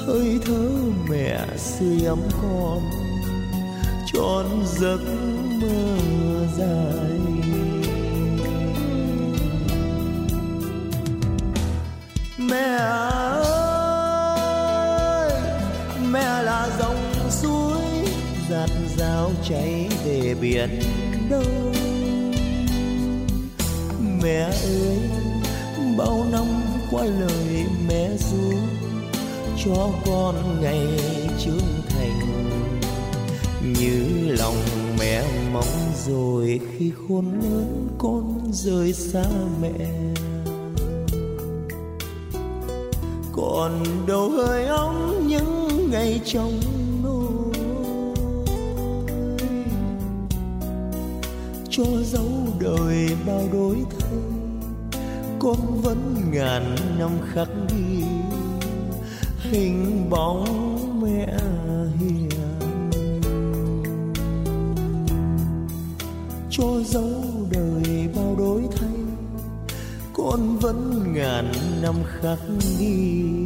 [0.07, 0.68] hơi thở
[1.11, 2.80] mẹ sưởi ấm con.
[4.12, 5.00] Tròn giấc
[5.61, 5.96] mơ
[6.59, 7.13] dài
[19.48, 20.80] cháy về biển
[21.30, 21.72] đông.
[24.22, 24.98] Mẹ ơi,
[25.98, 26.46] bao năm
[26.90, 28.52] qua lời mẹ ru
[29.64, 30.87] cho con ngày
[31.44, 32.20] trưởng thành.
[33.80, 34.57] Như lòng
[34.98, 39.24] mẹ mong rồi khi khôn lớn con rời xa
[39.62, 39.87] mẹ.
[43.33, 46.61] Còn đâu hơi ấm những ngày trong
[51.76, 52.28] cho dấu
[52.60, 54.18] đời bao đổi thay
[55.38, 58.04] con vẫn ngàn năm khắc ghi
[59.38, 61.26] hình bóng mẹ
[61.98, 62.28] hiền.
[66.50, 67.10] Cho dấu
[67.50, 68.98] đời bao đổi thay
[70.12, 72.38] con vẫn ngàn năm khắc
[72.78, 73.43] ghi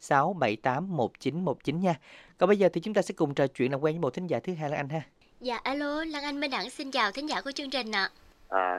[0.00, 1.94] 0886781919 nha.
[2.38, 4.26] Còn bây giờ thì chúng ta sẽ cùng trò chuyện làm quen với một thính
[4.26, 5.02] giả thứ hai là anh ha.
[5.40, 8.10] Dạ alo, Lan Anh Minh Đẳng xin chào thính giả của chương trình ạ.
[8.48, 8.78] À,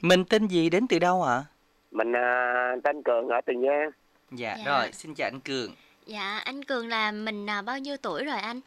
[0.00, 1.44] Mình tên gì đến từ đâu ạ?
[1.90, 3.90] mình à, tên Cường ở Tiền Giang.
[4.30, 4.64] Dạ, Dạ.
[4.78, 5.74] rồi, xin chào anh Cường.
[6.06, 8.60] Dạ, anh Cường là mình à, bao nhiêu tuổi rồi anh?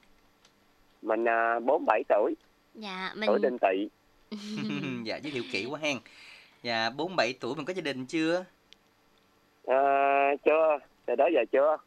[1.02, 2.34] Mình à, 47 tuổi,
[2.76, 3.88] Dạ, mình tuổi đinh tỵ.
[5.04, 5.98] dạ giới thiệu kỹ quá hen.
[6.64, 8.46] Dạ 47 tuổi mình có gia đình chưa?
[9.68, 9.80] À,
[10.46, 11.78] chưa, từ đó giờ chưa.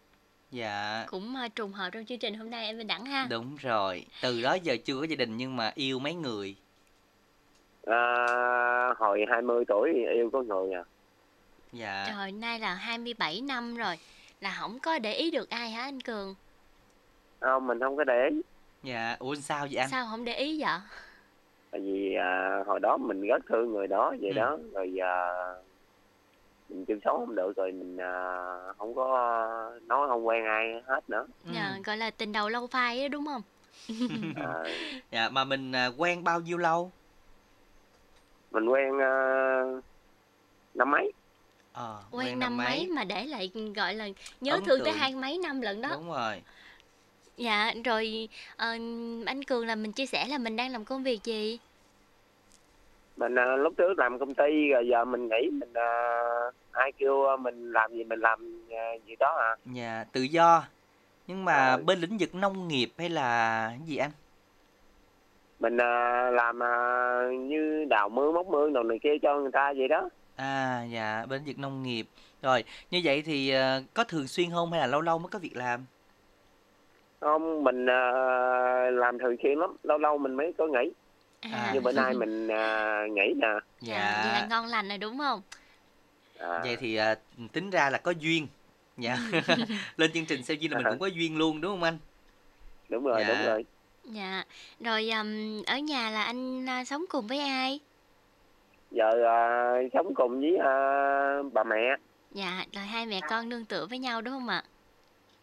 [0.54, 3.26] Dạ cũng à, trùng hợp trong chương trình hôm nay em Bình Đẳng ha.
[3.30, 4.06] đúng rồi.
[4.22, 6.56] Từ đó giờ chưa có gia đình nhưng mà yêu mấy người.
[7.86, 7.96] À,
[8.98, 10.84] hồi 20 tuổi thì yêu có người à.
[11.72, 12.04] Dạ.
[12.08, 13.98] Trời, nay là 27 năm rồi.
[14.40, 16.34] Là không có để ý được ai hả anh Cường?
[17.40, 18.40] Không, mình không có để ý.
[18.82, 19.88] Dạ, ủa sao vậy anh?
[19.90, 20.78] Sao không để ý vậy?
[21.70, 24.36] Tại vì à, hồi đó mình rất thương người đó vậy Ừ.
[24.36, 24.58] đó.
[24.72, 25.14] Rồi à,
[26.68, 28.12] mình chăm sóc không được rồi mình à,
[28.78, 29.06] không có
[29.88, 31.26] nói không quen ai hết nữa.
[31.44, 31.50] Ừ.
[31.54, 33.42] Dạ, gọi là tình đầu lâu phai á đúng không?
[34.36, 34.64] À,
[35.10, 36.92] Dạ mà mình à, quen bao nhiêu lâu?
[38.50, 39.12] mình quen à,
[40.74, 41.12] năm mấy.
[41.72, 44.08] Ờ, Quen năm mấy mà để lại gọi là
[44.40, 45.00] nhớ Ấn thương tới tượng.
[45.00, 45.90] hai mấy năm lận đó.
[45.90, 46.42] Đúng rồi.
[47.36, 48.70] Dạ, rồi ờ,
[49.26, 51.58] anh Cường là mình chia sẻ là mình đang làm công việc gì?
[53.16, 56.20] Mình à, lúc trước làm công ty rồi giờ mình nghỉ mình à,
[56.72, 59.56] ai kêu mình làm gì mình làm à, gì đó à.
[59.72, 60.64] Dạ, tự do.
[61.26, 61.76] Nhưng mà Ờ.
[61.86, 64.10] bên lĩnh vực nông nghiệp hay là gì anh?
[65.60, 66.74] Mình à, làm à,
[67.40, 70.08] như đào mương móc mương đồ này kia cho người ta vậy đó.
[70.36, 72.06] À dạ, bên lĩnh vực nông nghiệp.
[72.42, 75.38] Rồi, như vậy thì ờ, có thường xuyên không hay là lâu lâu mới có
[75.38, 75.80] việc làm?
[77.20, 78.10] Không, mình à,
[78.90, 80.92] làm thường xuyên lắm, lâu lâu mình mới có nghỉ.
[81.50, 83.48] À, Như bữa nay mình à, nghỉ nè.
[83.80, 85.42] dạ, vậy là ngon lành rồi đúng không?
[86.40, 87.14] À, Vậy thì à,
[87.52, 88.46] tính ra là có duyên.
[88.96, 89.18] Dạ.
[89.96, 91.98] Lên chương trình sao duyên là mình cũng có duyên luôn đúng không anh?
[92.88, 93.28] đúng rồi, dạ.
[93.28, 93.64] đúng rồi.
[94.04, 94.44] Dạ,
[94.80, 97.80] rồi ừm, ở nhà là anh à, sống cùng với ai?
[98.90, 99.38] Giờ à,
[99.94, 100.72] sống cùng với à,
[101.52, 101.96] bà mẹ.
[102.30, 104.64] Dạ, rồi hai mẹ con nương tựa với nhau đúng không ạ?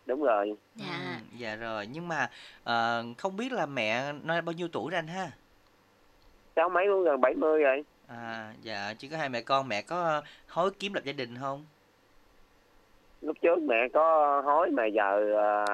[0.06, 0.54] Đúng rồi.
[0.76, 2.30] Dạ, Ừ, dạ rồi, nhưng mà
[2.64, 5.32] ờ, không biết là mẹ nói bao nhiêu tuổi rồi anh ha?
[6.62, 7.84] Cháu mấy cũng gần 70 rồi.
[8.08, 11.66] À dạ, chỉ có hai mẹ con, mẹ có hối kiếm lập gia đình không?
[13.22, 15.66] Lúc trước mẹ có hối mà giờ à,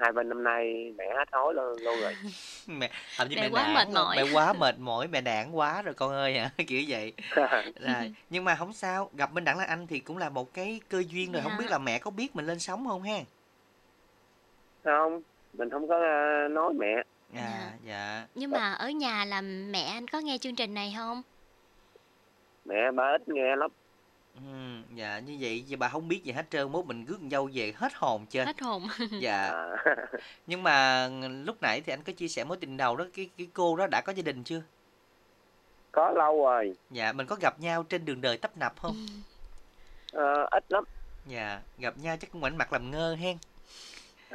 [0.00, 2.12] hai bên năm nay mẹ hết hối luôn, luôn rồi.
[2.68, 4.16] Mẹ làm như Mẹ mẹ quá nản mệt mỏi.
[4.16, 6.50] mẹ quá mệt mỏi, mẹ nản quá rồi con ơi hả?
[6.66, 7.12] Kiểu vậy.
[7.80, 10.80] Rồi, nhưng mà không sao, gặp bên đẳng là anh thì cũng là một cái
[10.88, 11.58] cơ duyên rồi, không Dạ.
[11.58, 13.18] biết là mẹ có biết mình lên sóng không ha?
[14.84, 17.02] không, mình không có à, nói mẹ.
[17.34, 18.26] À dạ.
[18.34, 21.22] nhưng mà ở nhà là mẹ anh có nghe chương trình này không?
[22.64, 23.70] Mẹ bà ít nghe lắm.
[24.34, 24.42] Ừ,
[24.94, 27.50] dạ như vậy vậy bà không biết gì hết trơn mốt mình rước con dâu
[27.54, 28.86] về hết hồn chưa Hết hồn.
[29.20, 29.66] dạ À,
[30.46, 31.08] nhưng mà
[31.44, 33.86] lúc nãy thì anh có chia sẻ mối tình đầu đó cái cái cô đó
[33.86, 34.62] đã có gia đình chưa
[35.92, 38.96] có lâu rồi, dạ mình có gặp nhau trên đường đời tấp nập không
[40.12, 40.84] à, ít lắm.
[41.26, 43.36] dạ gặp nhau chắc cũng ngoảnh mặt làm ngơ hen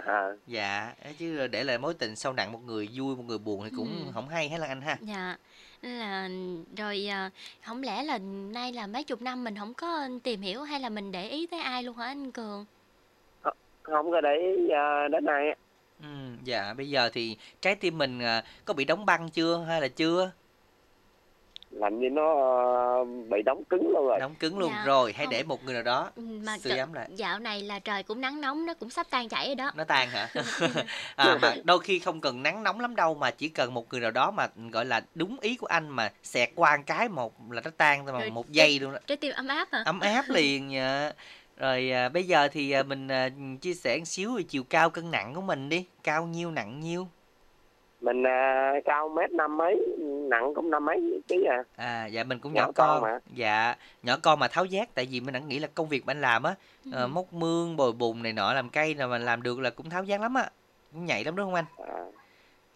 [0.06, 3.62] À, dạ chứ để lại mối tình sâu nặng một người vui một người buồn
[3.64, 4.12] thì cũng Ừ.
[4.14, 5.38] không hay hết là anh ha Dạ,
[5.82, 6.30] nên là
[6.78, 7.30] rồi à,
[7.66, 8.18] không lẽ là
[8.54, 11.48] nay là mấy chục năm mình không có tìm hiểu hay là mình để ý
[11.48, 12.66] tới ai luôn hả anh Cường?
[13.84, 15.48] không có để ý à, đến nay.
[15.50, 15.56] á.
[16.00, 16.08] ừ,
[16.44, 18.20] dạ bây giờ thì trái tim mình
[18.66, 20.32] có bị đóng băng chưa hay là chưa
[21.72, 24.20] Làm như nó à, bị đóng cứng luôn rồi.
[24.20, 25.32] đóng cứng luôn Dạ, rồi hãy không.
[25.32, 28.04] để một người nào đó Ừ, Mà sưởi trời- ấm lại dạo này là trời
[28.04, 29.72] cũng nắng nóng nó cũng sắp tan chảy rồi đó.
[29.76, 30.30] nó tan hả
[31.16, 34.02] à, mà đôi khi không cần nắng nóng lắm đâu mà chỉ cần một người
[34.02, 37.52] nào đó mà gọi là đúng ý của anh mà xẹt qua một cái một
[37.52, 39.84] là nó tan thôi mà Rồi một giây luôn đó Trái tim ấm áp hả?
[39.86, 41.12] ấm áp liền nha
[41.58, 43.30] rồi à, bây giờ thì à, mình à,
[43.62, 46.80] chia sẻ một xíu về chiều cao cân nặng của mình đi cao nhiêu nặng
[46.80, 47.08] nhiêu
[48.02, 49.88] Mình à, cao mét năm mấy,
[50.30, 51.64] nặng cũng năm mấy ký à.
[51.76, 53.20] à dạ mình cũng Nhỏ nhỏ con con mà.
[53.36, 56.12] dạ nhỏ con mà tháo giác tại vì mình đã nghĩ là công việc mà
[56.12, 56.56] anh làm á
[56.94, 59.90] ờ, móc mương bồi bùn này nọ làm cây là mình làm được là cũng
[59.90, 60.50] tháo giác lắm á
[60.94, 62.06] cũng nhạy lắm đúng không anh à.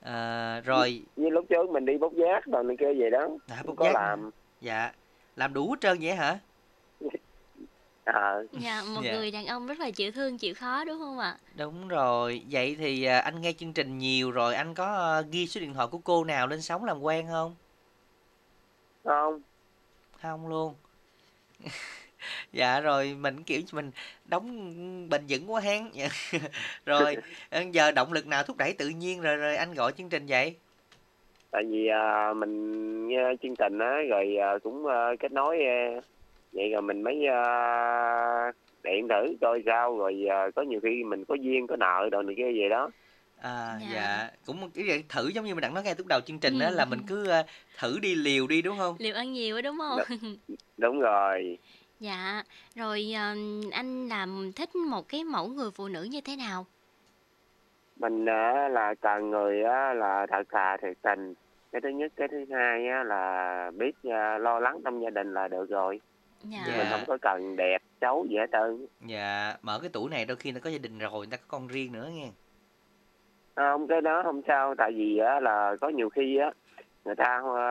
[0.02, 3.28] à, rồi Như lúc trước mình đi bốc giác rồi này kia vậy đó.
[3.50, 4.30] à, Cũng bốc có giác làm.
[4.62, 4.92] dạ
[5.36, 6.40] làm đủ hết trơn vậy hả
[8.06, 9.12] À, Dạ, một Dạ.
[9.12, 11.38] người đàn ông rất là chịu thương, chịu khó đúng không ạ?
[11.58, 12.46] đúng rồi.
[12.52, 14.86] Vậy thì à, anh nghe chương trình nhiều rồi anh có
[15.18, 17.56] à, ghi số điện thoại của cô nào lên sóng làm quen không?
[19.04, 19.44] Không,
[20.22, 20.76] không luôn.
[22.52, 23.92] Dạ rồi mình kiểu mình
[24.26, 24.48] đóng
[25.10, 26.08] bền vững quá hen Dạ.
[26.86, 27.18] rồi
[27.50, 30.26] ờ, giờ động lực nào thúc đẩy tự nhiên rồi rồi anh gọi chương trình
[30.28, 30.56] vậy?
[31.52, 32.54] Tại vì à, mình
[33.08, 36.02] nghe chương trình á rồi à, cũng à, kết nối à,
[36.54, 38.52] vậy rồi mình mới à,
[38.84, 42.22] điện thử coi sao rồi à, có nhiều khi mình có duyên có nợ đồ
[42.22, 42.90] này kia vậy đó
[43.42, 43.88] à Dạ.
[43.94, 46.60] dạ cũng cái vậy thử giống như mình đặng nói ngay lúc đầu chương trình
[46.60, 46.76] đó Ừ.
[46.76, 47.44] là mình cứ à,
[47.80, 50.00] thử đi liều đi đúng không Liệu ăn nhiều á đúng không?
[50.78, 51.58] đúng rồi
[52.00, 52.44] Dạ,
[52.76, 53.36] rồi ờ,
[53.72, 56.66] anh làm thích một cái mẫu người phụ nữ như thế nào?
[58.00, 61.34] mình á, là cần người á, là thật thà thiệt tình
[61.72, 63.92] cái thứ nhất cái thứ hai á, là biết
[64.40, 66.00] lo lắng trong gia đình là được rồi
[66.44, 66.78] Dạ.
[66.78, 70.38] Mình không có cần đẹp xấu gì hết trơn Dạ, mở cái tủ này đôi
[70.38, 72.30] khi nó có gia đình rồi, người ta có con riêng nữa nghe.
[73.56, 76.52] không cái đó không sao tại vì á, là có nhiều khi á
[77.06, 77.70] người ta à,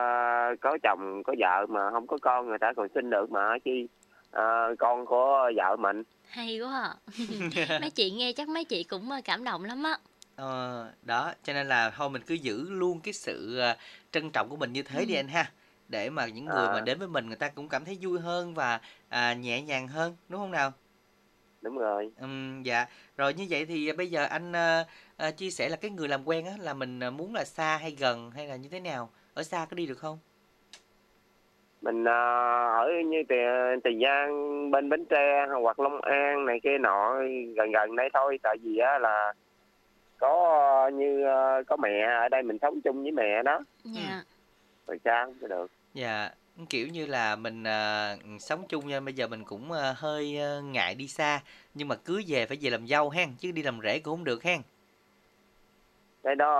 [0.61, 3.87] có chồng có vợ mà không có con người ta còn sinh được mà chi
[4.31, 6.93] à, con của vợ mình Hay quá à.
[7.81, 9.97] mấy chị nghe chắc mấy chị cũng ờ, cảm động lắm á.
[10.35, 13.77] Ờ, đó, cho nên là thôi mình cứ giữ luôn cái sự à,
[14.11, 15.19] trân trọng của mình như thế đi Ừ.
[15.19, 15.51] anh ha.
[15.93, 16.85] Để mà những người mà À.
[16.85, 20.17] đến với mình người ta cũng cảm thấy vui hơn và à, nhẹ nhàng hơn,
[20.29, 20.71] đúng không nào?
[21.61, 22.85] đúng rồi Ừm, dạ.
[23.17, 24.85] Rồi như vậy thì bây giờ anh à,
[25.17, 27.77] à, chia sẻ là cái người làm quen á là mình à, muốn là xa
[27.77, 29.09] hay gần hay là như thế nào?
[29.33, 30.19] Ở xa có đi được không?
[31.81, 32.21] mình à,
[32.77, 37.15] ở như tiền tiền giang bên bến tre hoặc long an này kia nọ
[37.57, 39.33] gần gần đây thôi tại vì á là
[40.17, 41.23] có ờ, như
[41.67, 44.23] có mẹ ở đây mình sống chung với mẹ đó Dạ.
[44.87, 46.29] rồi sao không được Dạ,
[46.69, 50.59] kiểu như là mình à, sống chung nha, bây giờ mình cũng à, hơi à,
[50.63, 51.41] ngại đi xa
[51.73, 54.23] nhưng mà cưới về phải về làm dâu hen, chứ đi làm rể cũng không
[54.23, 54.61] được hen.
[56.23, 56.55] cái đó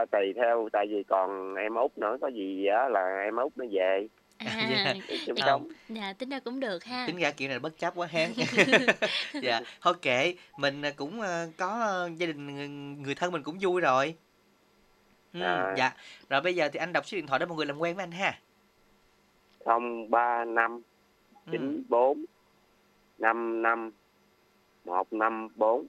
[0.00, 3.52] ờ, tùy theo tại vì còn em út nữa có gì á là em út
[3.56, 4.06] nó về
[4.38, 4.94] À, Dạ.
[5.26, 5.46] chung Ờ.
[5.46, 7.04] sống dạ tính ra cũng được ha.
[7.06, 8.30] tính ra kiểu này bất chấp quá hen
[9.42, 12.68] dạ thôi kệ mình à, cũng à, có à, gia đình người-
[13.04, 14.14] người thân mình cũng vui rồi
[15.32, 15.74] ừ, À.
[15.76, 15.92] dạ
[16.30, 18.02] rồi bây giờ thì anh đọc số điện thoại để mọi người làm quen với
[18.02, 18.38] anh ha
[19.64, 20.80] không ba năm
[21.46, 21.50] ừ.
[21.52, 22.24] chín bốn
[23.18, 23.90] năm năm
[24.84, 25.86] một năm bốn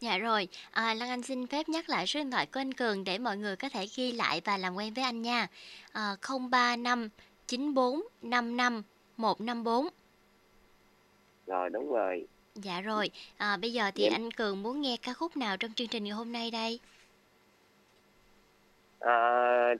[0.00, 3.04] Dạ rồi, à, Lan Anh xin phép nhắc lại số điện thoại của anh Cường
[3.04, 5.46] để mọi người có thể ghi lại và làm quen với anh nha.
[5.92, 6.16] À,
[6.50, 7.08] 035
[7.46, 8.82] 94 55
[9.16, 9.86] 154.
[11.46, 14.10] rồi đúng rồi Dạ rồi, à, bây giờ thì Dạ.
[14.12, 16.80] anh Cường muốn nghe ca khúc nào trong chương trình ngày hôm nay đây?
[19.00, 19.14] à,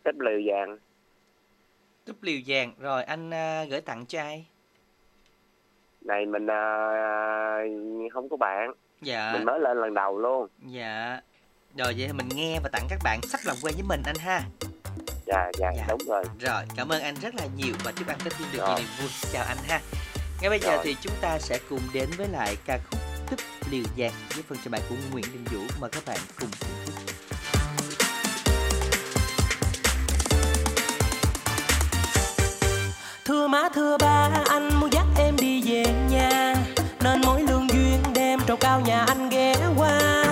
[0.05, 0.79] tích liều vàng
[2.11, 4.47] cúp liều vàng rồi anh à, gửi tặng cho ai
[6.01, 7.59] này mình à,
[8.13, 11.21] không có bạn dạ mình mới lên lần đầu luôn dạ
[11.77, 14.17] rồi vậy thì mình nghe và tặng các bạn sắp làm quen với mình anh
[14.19, 14.43] ha
[15.27, 15.85] dạ dạ Dạ.
[15.89, 18.59] đúng rồi Rồi, cảm ơn anh rất là nhiều và chúc anh có thêm được
[18.67, 19.09] nhiều niềm vui.
[19.33, 19.81] Chào anh ha.
[20.41, 20.81] Ngay bây giờ Rồi.
[20.85, 23.01] thì chúng ta sẽ cùng đến với lại ca khúc
[23.31, 23.41] Tích
[23.71, 25.61] Liều Vàng với phần trình bày của Nguyễn Đình Vũ.
[25.81, 26.71] Mời các bạn cùng thưởng
[27.07, 27.10] thức.
[33.31, 36.55] Thưa má, thưa ba, anh muốn dắt em đi về nhà.
[37.05, 40.30] Nên mối lương duyên đem trầu cao nhà anh ghé qua.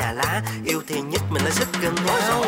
[0.00, 2.44] Nhà lá, Yêu thì nhất mình là sức gần nhau.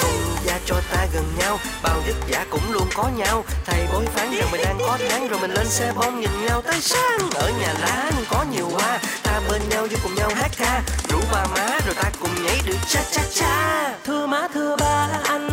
[0.00, 3.44] Không gia cho ta gần nhau, Bao đức giả cũng luôn có nhau.
[3.66, 6.62] Thầy bối phán rằng mình đang có tháng Rồi mình lên xe bom nhìn nhau.
[6.62, 8.98] Tới sáng, Ở nhà lá có nhiều hoa.
[9.22, 12.60] Ta bên nhau với cùng nhau hát ca, Rủ ba má rồi ta cùng nhảy
[12.66, 13.94] được cha cha cha.
[14.04, 15.51] Thưa má, thưa ba, anh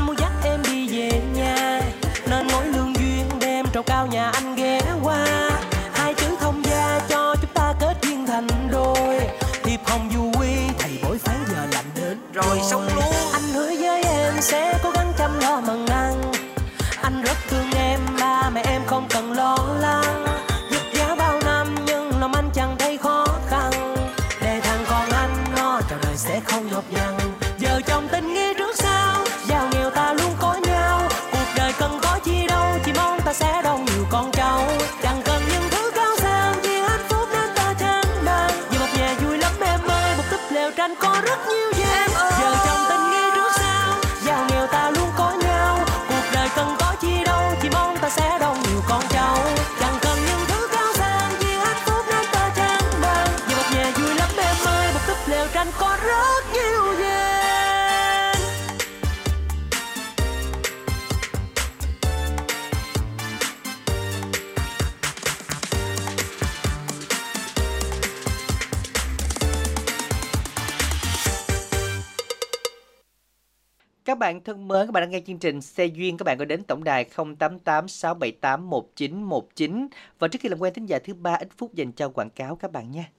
[74.40, 76.64] bạn thân mến, các bạn đang nghe chương trình Xe Duyên, các bạn có đến
[76.64, 77.04] tổng đài
[77.40, 79.88] 088 678 1919
[80.20, 82.56] và trước khi làm quen thính giả thứ ba ít phút dành cho quảng cáo
[82.56, 83.10] các bạn nha.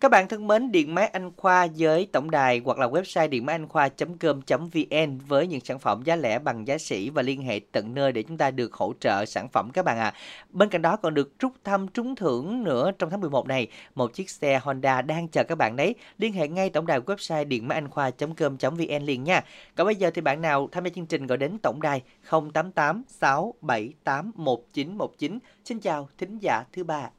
[0.00, 3.46] Các bạn thân mến, Điện Máy Anh Khoa với tổng đài hoặc là website điện
[3.46, 7.60] máy anh khoa.com.vn với những sản phẩm giá lẻ bằng giá sỉ và liên hệ
[7.72, 10.04] tận nơi để chúng ta được hỗ trợ sản phẩm các bạn ạ.
[10.04, 10.14] À.
[10.50, 14.12] Bên cạnh đó còn được rút thăm trúng thưởng nữa trong tháng 11 này, một
[14.12, 15.94] chiếc xe Honda đang chờ các bạn đấy.
[16.18, 19.44] Liên hệ ngay tổng đài website điện máy anh khoa.com.vn liền nha.
[19.74, 23.02] Còn bây giờ thì bạn nào tham gia chương trình gọi đến tổng đài 088
[23.08, 25.38] 678 1919.
[25.64, 27.10] Xin chào thính giả thứ ba.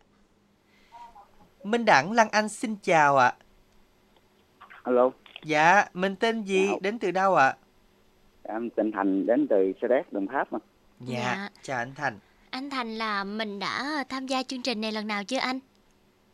[1.68, 3.34] Minh Đẳng Lan Anh xin chào ạ.
[4.84, 5.12] Alo.
[5.44, 6.76] Dạ, mình tên gì, Dạ.
[6.82, 7.56] đến từ đâu ạ?
[8.44, 10.60] Em tên Thành đến từ Sa Đéc, Đồng Tháp mà.
[11.00, 11.50] Dạ, Dạ.
[11.62, 12.20] chào anh Thành.
[12.50, 15.60] Anh Thành là mình đã tham gia chương trình này lần nào chưa anh?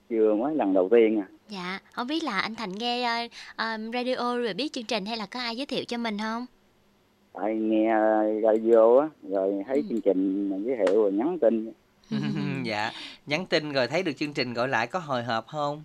[0.10, 1.28] Chưa mới lần đầu tiên à.
[1.50, 5.18] Dạ, không biết là anh Thành nghe ờ, ờ, radio rồi biết chương trình hay
[5.18, 6.46] là có ai giới thiệu cho mình không?
[7.34, 7.94] Tại nghe
[8.44, 11.72] radio á, rồi thấy chương trình mà giới thiệu rồi nhắn tin.
[12.64, 12.92] dạ,
[13.26, 15.84] nhắn tin rồi thấy được chương trình gọi lại có hồi hộp không?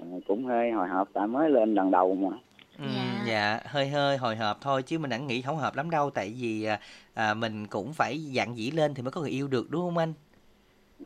[0.00, 2.36] À, cũng hơi hồi hộp tại mới lên lần đầu mà.
[2.78, 2.84] Ừ,
[3.26, 3.60] dạ.
[3.64, 6.64] hơi hơi hồi hộp thôi chứ mình đã nghĩ không hợp lắm đâu tại vì
[6.64, 6.80] à,
[7.14, 9.98] à, mình cũng phải dạn dĩ lên thì mới có người yêu được đúng không
[9.98, 10.12] anh?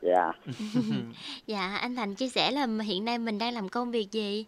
[0.02, 0.32] Dạ.
[1.46, 4.46] Dạ, anh Thành chia sẻ là hiện nay mình đang làm công việc gì?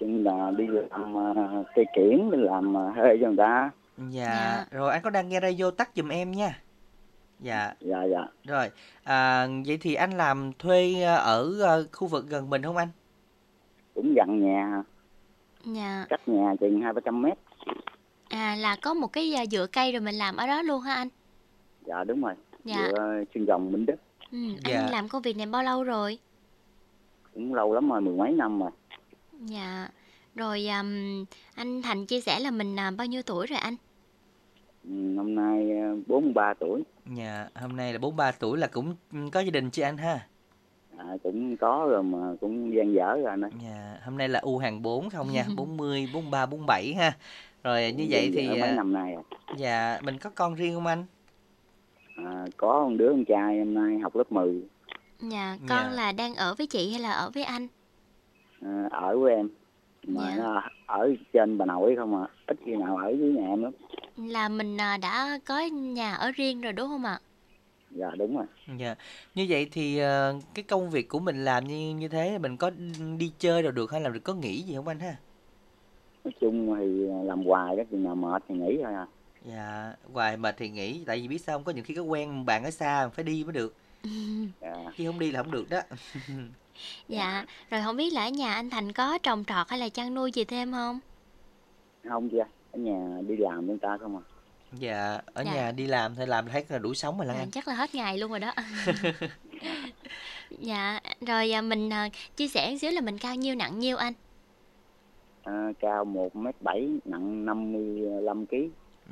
[0.00, 3.70] Chung là đi làm uh, cây kiển, đi làm uh, thuê cho người ta.
[4.08, 6.62] Dạ, rồi anh có đang nghe radio tắt giùm em nha.
[7.42, 7.74] Dạ.
[7.80, 8.26] Dạ, dạ.
[8.44, 8.70] Rồi,
[9.04, 12.88] à, vậy thì anh làm thuê à, ở à, khu vực gần mình không anh?
[13.94, 14.82] Cũng gần nhà,
[15.64, 16.06] Dạ.
[16.08, 17.38] cách nhà chừng hai ba trăm mét.
[18.28, 20.94] À là có một cái à, dựa cây rồi mình làm ở đó luôn hả
[20.94, 21.08] anh?
[21.86, 22.34] Dạ đúng rồi.
[22.64, 22.76] Dạ.
[22.76, 23.96] Giữa xuyên dòng Minh Đức.
[24.32, 24.80] Ừ, Dạ.
[24.80, 26.18] anh làm công việc này bao lâu rồi?
[27.34, 28.70] Cũng lâu lắm rồi, mười mấy năm rồi.
[29.40, 29.88] Dạ.
[30.34, 31.24] Rồi um,
[31.54, 33.74] anh Thành chia sẻ là mình à, bao nhiêu tuổi rồi anh?
[34.84, 35.68] Ừ, Năm nay
[36.00, 36.82] uh, 43 tuổi.
[37.14, 40.26] Dạ, hôm nay là 43 tuổi là cũng ừ, có gia đình chứ anh ha?
[40.96, 43.50] À, cũng có rồi mà cũng gian dở rồi anh ơi.
[43.64, 47.12] Dạ, hôm nay là U hàng 4 không nha, 40, 43, 47 ha.
[47.64, 49.22] Rồi như vậy thì mấy à, năm nay à.
[49.56, 51.04] dạ mình có con riêng không anh?
[52.16, 54.62] À, có một đứa con trai hôm nay học lớp 10
[55.20, 55.90] Dạ, con Dạ.
[55.90, 57.66] là đang ở với chị hay là ở với anh?
[58.62, 59.48] à, ở với em
[60.06, 60.36] mà Dạ.
[60.36, 63.72] nó ở trên bà nội không à ít khi nào ở với nhà em lắm
[64.16, 67.20] Là mình à, đã có nhà ở riêng rồi đúng không ạ?
[67.90, 68.46] dạ đúng rồi
[68.78, 68.94] Dạ.
[69.34, 72.70] Như vậy thì ờ, cái công việc của mình làm như như thế mình có
[73.18, 75.16] đi chơi rồi được hay là được có nghỉ gì không anh ha?
[76.24, 76.86] nói chung thì
[77.28, 79.06] làm hoài đó chừng nào mệt thì nghỉ thôi à
[79.44, 82.44] Dạ, hoài mệt thì nghỉ tại vì biết sao không có những khi có quen
[82.46, 83.74] bạn ở xa phải đi mới được.
[84.60, 84.74] dạ.
[84.94, 85.80] Khi không đi là không được đó.
[87.08, 90.14] Dạ, rồi không biết là ở nhà anh Thành có trồng trọt hay là chăn
[90.14, 90.98] nuôi gì thêm không?
[92.08, 94.22] không chưa ở nhà đi làm với người ta không à
[94.72, 95.52] Dạ, ở Dạ.
[95.54, 97.50] nhà đi làm thôi làm thấy là đủ sống rồi Lan Dạ, Anh.
[97.50, 98.52] chắc là hết ngày luôn rồi đó.
[100.58, 103.96] dạ, rồi à, mình à, chia sẻ một xíu là mình cao nhiêu nặng nhiêu
[103.96, 104.12] anh?
[105.42, 108.56] à, cao một mét bảy nặng 55 kg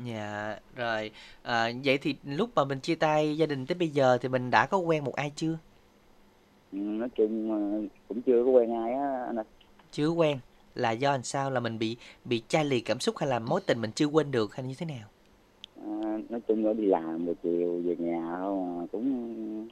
[0.04, 1.10] Dạ, rồi
[1.42, 4.50] à, vậy thì lúc mà mình chia tay gia đình tới bây giờ thì mình
[4.50, 5.58] đã có quen một ai chưa?
[6.70, 7.58] Ừ, nói chung à,
[8.08, 9.44] cũng chưa có quen ai á anh ơi
[9.90, 10.40] Chưa quen
[10.74, 13.60] là do làm sao là mình bị bị chai lì cảm xúc hay là mối
[13.66, 15.12] tình mình chưa quên được hay như thế nào?
[15.76, 19.68] à, nói chung là đi làm rồi chiều về nhà không cũng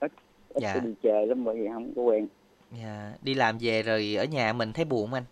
[0.00, 0.12] ít
[0.48, 0.80] ít Dạ.
[0.82, 2.28] đi chơi lắm bởi vì không có quen
[2.70, 5.24] Dạ, đi làm về rồi ở nhà mình thấy buồn không anh?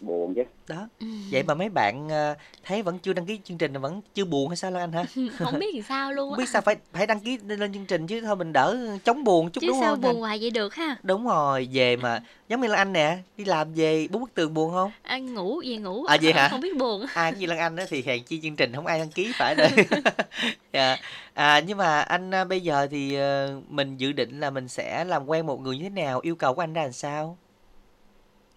[0.00, 0.88] Buồn chứ Đó.
[1.30, 2.34] Vậy mà mấy bạn ờ,
[2.64, 4.92] thấy vẫn chưa đăng ký chương trình là vẫn chưa buồn hay sao Lan Anh
[4.92, 5.04] hả?
[5.38, 6.42] không biết làm sao luôn Không á.
[6.42, 9.50] biết sao phải phải đăng ký lên chương trình chứ thôi mình đỡ chống buồn
[9.50, 10.00] chút Chứ đúng sao không?
[10.00, 10.20] buồn Thành?
[10.20, 10.96] hoài vậy được ha?
[11.02, 14.54] Đúng rồi, về mà giống như Lan Anh nè, đi làm về bốn bức tường
[14.54, 14.90] buồn không?
[15.02, 16.04] Anh ngủ về ngủ.
[16.04, 16.48] À vậy hả?
[16.48, 17.06] Không biết buồn.
[17.14, 19.54] À như Lan Anh á thì hèn chi chương trình không ai đăng ký phải
[19.54, 19.68] rồi.
[20.72, 20.96] dạ.
[21.34, 25.04] À nhưng mà anh à, bây giờ thì ờ, mình dự định là mình sẽ
[25.04, 27.38] làm quen một người như thế nào, yêu cầu của anh ra làm sao?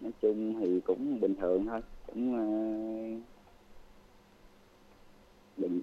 [0.02, 2.44] Nói chung thì cũng bình thường thôi cũng ờ,
[5.58, 5.82] đừng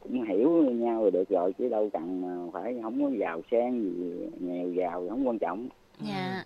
[0.00, 3.82] cũng hiểu nhau rồi được rồi chứ đâu cần mà phải không có giàu sang
[3.82, 5.68] gì nghèo giàu không quan trọng
[6.08, 6.44] Dạ.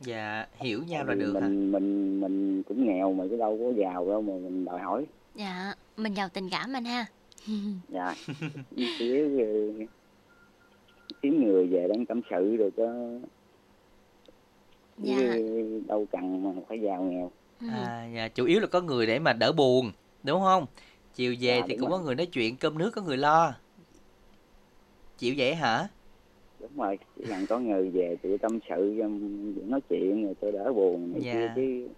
[0.00, 1.40] Dạ, hiểu nhau là được hả?
[1.40, 5.06] mình mình mình cũng nghèo mà chứ đâu có giàu đâu mà mình đòi hỏi
[5.34, 7.06] Dạ, mình giàu tình cảm anh ha.
[7.88, 8.14] dạ
[8.98, 9.84] ờ,
[11.22, 12.92] kiếm người về đang tâm sự rồi cho
[14.98, 15.16] Dạ.
[15.34, 17.30] chứ đâu cần mà phải giàu nghèo
[17.70, 19.92] À, dạ, chủ yếu là có người để mà đỡ buồn,
[20.22, 20.66] đúng không?
[21.14, 21.98] Chiều về Dạ, thì cũng rồi.
[21.98, 23.54] có người nói chuyện, cơm nước có người lo.
[25.18, 25.88] Chịu vậy hả?
[26.60, 29.08] đúng rồi chỉ cần có người về tự tâm sự cho
[29.66, 31.52] nói chuyện rồi cho đỡ buồn này Dạ.
[31.56, 31.88] chứ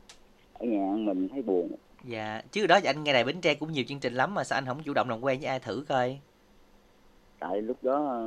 [0.52, 1.70] ở nhà mình thấy buồn
[2.04, 4.44] Dạ, trước đó thì anh nghe đài Bến Tre cũng nhiều chương trình lắm mà
[4.44, 6.18] sao anh không chủ động làm quen với ai thử coi?
[7.38, 8.22] tại lúc đó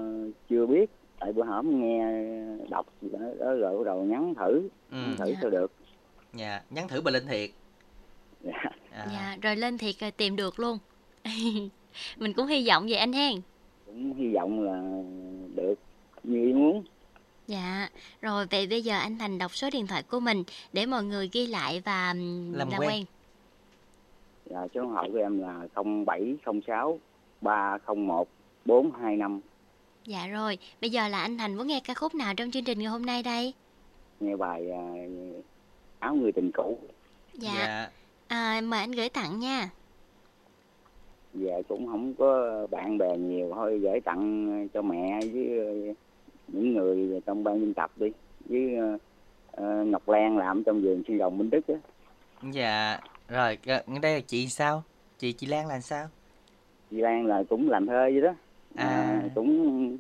[0.50, 0.86] chưa biết
[1.22, 2.04] tại bữa hổm nghe
[2.70, 4.98] đọc gì đó, đó rồi bắt đầu nhắn thử Ừ.
[4.98, 5.38] nhắn thử Dạ.
[5.42, 5.72] sao được
[6.34, 7.50] Dạ, nhắn thử bà Linh Thiệt.
[8.44, 8.54] dạ.
[8.92, 10.78] À, Dạ, rồi lên thiệt rồi tìm được luôn.
[12.18, 13.42] Mình cũng hy vọng vậy anh hen.
[13.86, 14.82] cũng hy vọng là
[15.56, 15.76] được
[16.24, 16.84] như ý muốn
[17.48, 17.90] Dạ,
[18.22, 20.44] rồi vậy bây giờ anh Thành đọc số điện thoại của mình
[20.74, 22.14] để mọi người ghi lại và
[22.54, 22.90] Làm làm quen.
[22.90, 23.06] quen.
[24.50, 27.00] dạ, số điện thoại của em là 0706
[27.42, 28.28] 301
[28.66, 29.42] 425
[30.06, 32.80] Dạ rồi, bây giờ là anh Thành muốn nghe ca khúc nào trong chương trình
[32.80, 33.54] ngày hôm nay đây?
[34.20, 34.84] nghe bài à,
[36.00, 36.78] áo người tình cũ
[37.34, 37.90] Dạ, dạ.
[38.28, 39.70] à, mời anh gửi tặng nha.
[41.34, 45.94] giờ cũng không có bạn bè nhiều thôi gửi tặng cho mẹ với ờ,
[46.48, 48.12] những người trong ban biên tập đi
[48.50, 48.76] với
[49.52, 51.76] ờ, Ngọc Lan làm trong vườn xương rồng Minh Đức á
[52.52, 53.58] Dạ, rồi,
[54.02, 54.84] đây là chị sao?
[55.20, 56.08] Chị chị Lan là sao?
[56.92, 58.34] chị Lan là cũng làm thơ vậy đó
[58.76, 58.86] À.
[58.88, 59.98] à, cũng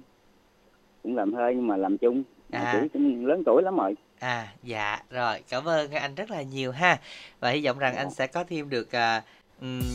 [1.03, 2.73] cũng làm thơ nhưng mà làm chung À.
[2.73, 6.71] tuổi cũng lớn tuổi lắm rồi À, dạ, rồi, cảm ơn anh rất là nhiều
[6.71, 6.99] ha.
[7.39, 9.23] Và hy vọng rằng anh sẽ có thêm được à,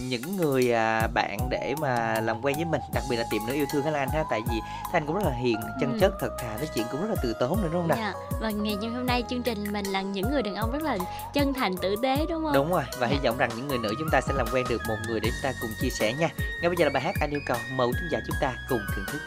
[0.09, 3.53] những người à, bạn để mà làm quen với mình, đặc biệt là tiệm nữ
[3.55, 4.25] yêu thương Hà Lan ha.
[4.31, 4.57] Tại vì
[4.93, 5.99] Thanh cũng rất là hiền, chân Ừ.
[6.01, 7.99] chất, thật thà, nói chuyện cũng rất là từ tốn nữa đúng không nào?
[8.01, 10.99] Dạ, và ngày hôm nay chương trình mình là những người đàn ông rất là
[11.35, 12.53] chân thành tử tế đúng không?
[12.53, 13.31] Đúng rồi, và hy Dạ.
[13.31, 15.43] vọng rằng những người nữ chúng ta sẽ làm quen được một người để chúng
[15.43, 16.29] ta cùng chia sẻ nha.
[16.39, 18.81] Ngay bây giờ là bài hát anh yêu cầu, mời thính giả chúng ta cùng
[18.97, 19.21] thưởng thức.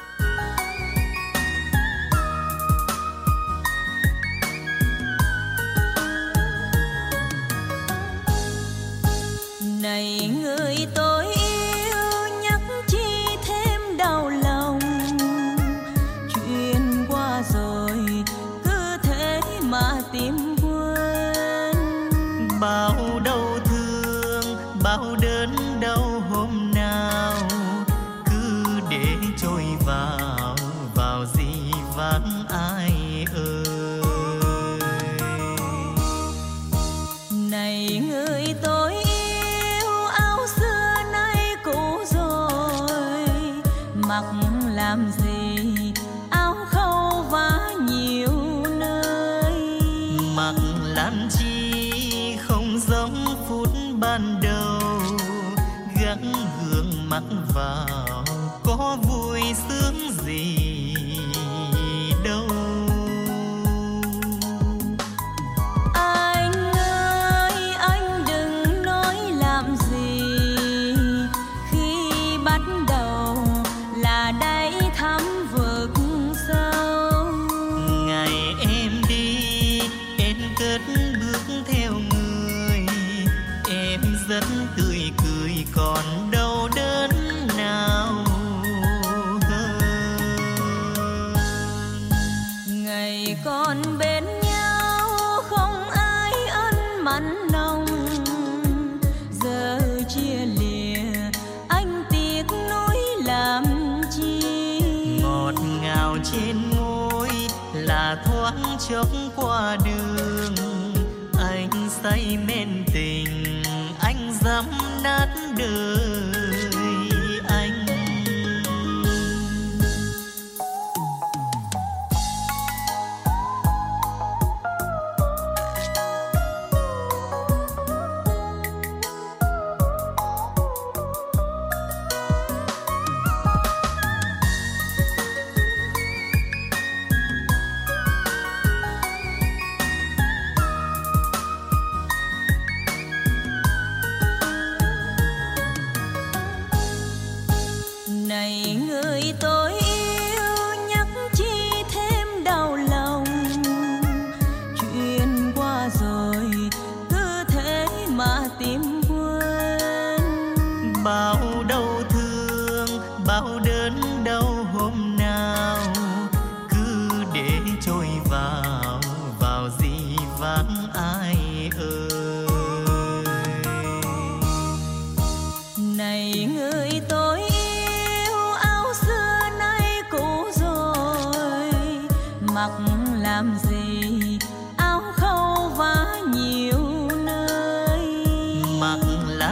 [10.00, 11.09] Này người tôi.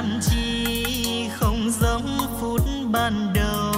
[0.08, 3.74] Làm chi không giống phút ban đầu.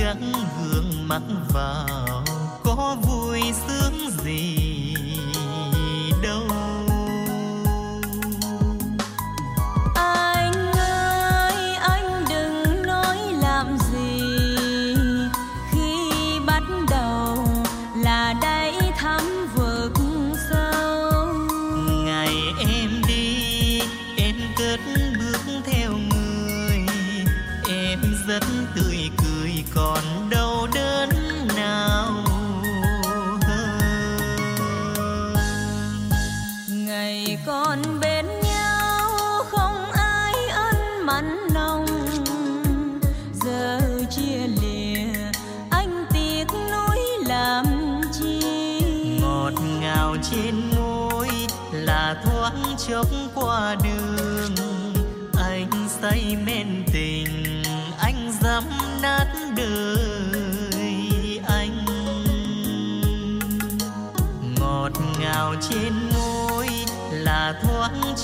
[0.00, 2.24] Gắng gượng mặc vào
[2.64, 4.73] có vui sướng gì?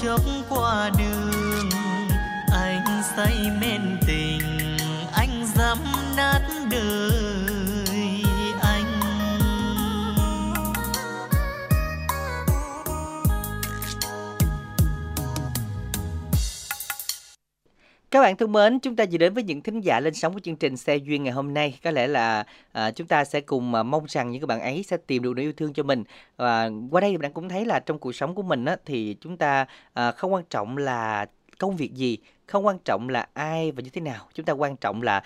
[0.02, 1.68] Chốc qua đường
[2.52, 4.09] anh say men tình
[18.20, 20.40] Các bạn thân mến, chúng ta vừa đến với những thính giả lên sóng của
[20.40, 21.78] chương trình Xe Duyên ngày hôm nay.
[21.84, 24.82] Có lẽ là à, chúng ta sẽ cùng à, mong rằng những các bạn ấy
[24.82, 26.04] sẽ tìm được nỗi yêu thương cho mình.
[26.36, 29.36] Và qua đây bạn cũng thấy là trong cuộc sống của mình á, thì chúng
[29.36, 31.26] ta à, không quan trọng là
[31.58, 32.18] công việc gì,
[32.50, 34.26] không quan trọng là ai và như thế nào.
[34.34, 35.22] Chúng ta quan trọng là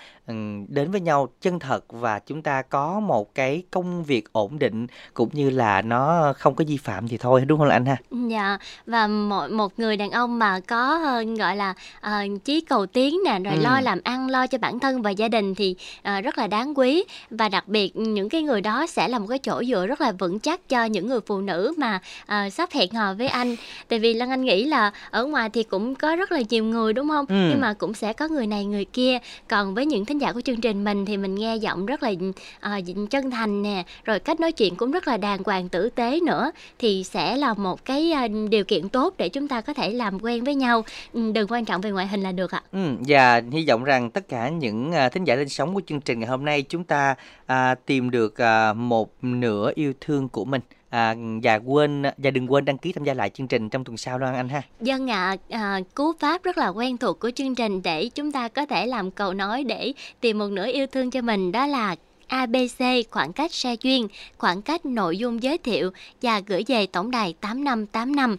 [0.68, 4.86] đến với nhau chân thật và chúng ta có một cái công việc ổn định
[5.14, 7.96] cũng như là nó không có vi phạm thì thôi, đúng không là anh ha?
[8.10, 12.12] Dạ, và một một người đàn ông mà có, ờ, gọi là, ờ,
[12.44, 13.84] chí cầu tiến nè, rồi lo Ừm.
[13.84, 17.04] làm ăn, lo cho bản thân và gia đình thì, ờ, rất là đáng quý.
[17.30, 20.12] Và đặc biệt những cái người đó sẽ là một cái chỗ dựa rất là
[20.12, 23.56] vững chắc cho những người phụ nữ mà, ờ, sắp hẹn hò với anh.
[23.88, 26.92] Tại vì Lan Anh nghĩ là ở ngoài thì cũng có rất là nhiều người,
[26.92, 27.13] đúng không?
[27.18, 27.48] Ừm.
[27.50, 29.18] Nhưng mà cũng sẽ có người này người kia.
[29.48, 32.12] Còn với những thính giả của chương trình mình thì mình nghe giọng rất là,
[32.60, 36.20] ờ, chân thành nè, rồi cách nói chuyện cũng rất là đàng hoàng, tử tế
[36.20, 39.90] nữa, thì sẽ là một cái, a, điều kiện tốt để chúng ta có thể
[39.90, 40.84] làm quen với nhau.
[41.12, 42.62] Ừm, đừng quan trọng về ngoại hình là được ạ.
[42.72, 46.00] Ừ, và hy vọng rằng tất cả những à, thính giả lên sóng của chương
[46.00, 47.14] trình ngày hôm nay chúng ta
[47.46, 50.60] à, tìm được à, một nửa yêu thương của mình
[50.94, 53.96] à, và quên và đừng quên đăng ký tham gia lại chương trình trong tuần
[53.96, 54.62] sau Loan anh ha.
[54.80, 58.48] Dân ạ, à, cú pháp rất là quen thuộc của chương trình để chúng ta
[58.48, 61.96] có thể làm cầu nói để tìm một nửa yêu thương cho mình đó là
[62.26, 65.90] ABC khoảng cách xe duyên, khoảng cách nội dung giới thiệu
[66.22, 68.36] và gửi về tổng đài 8585.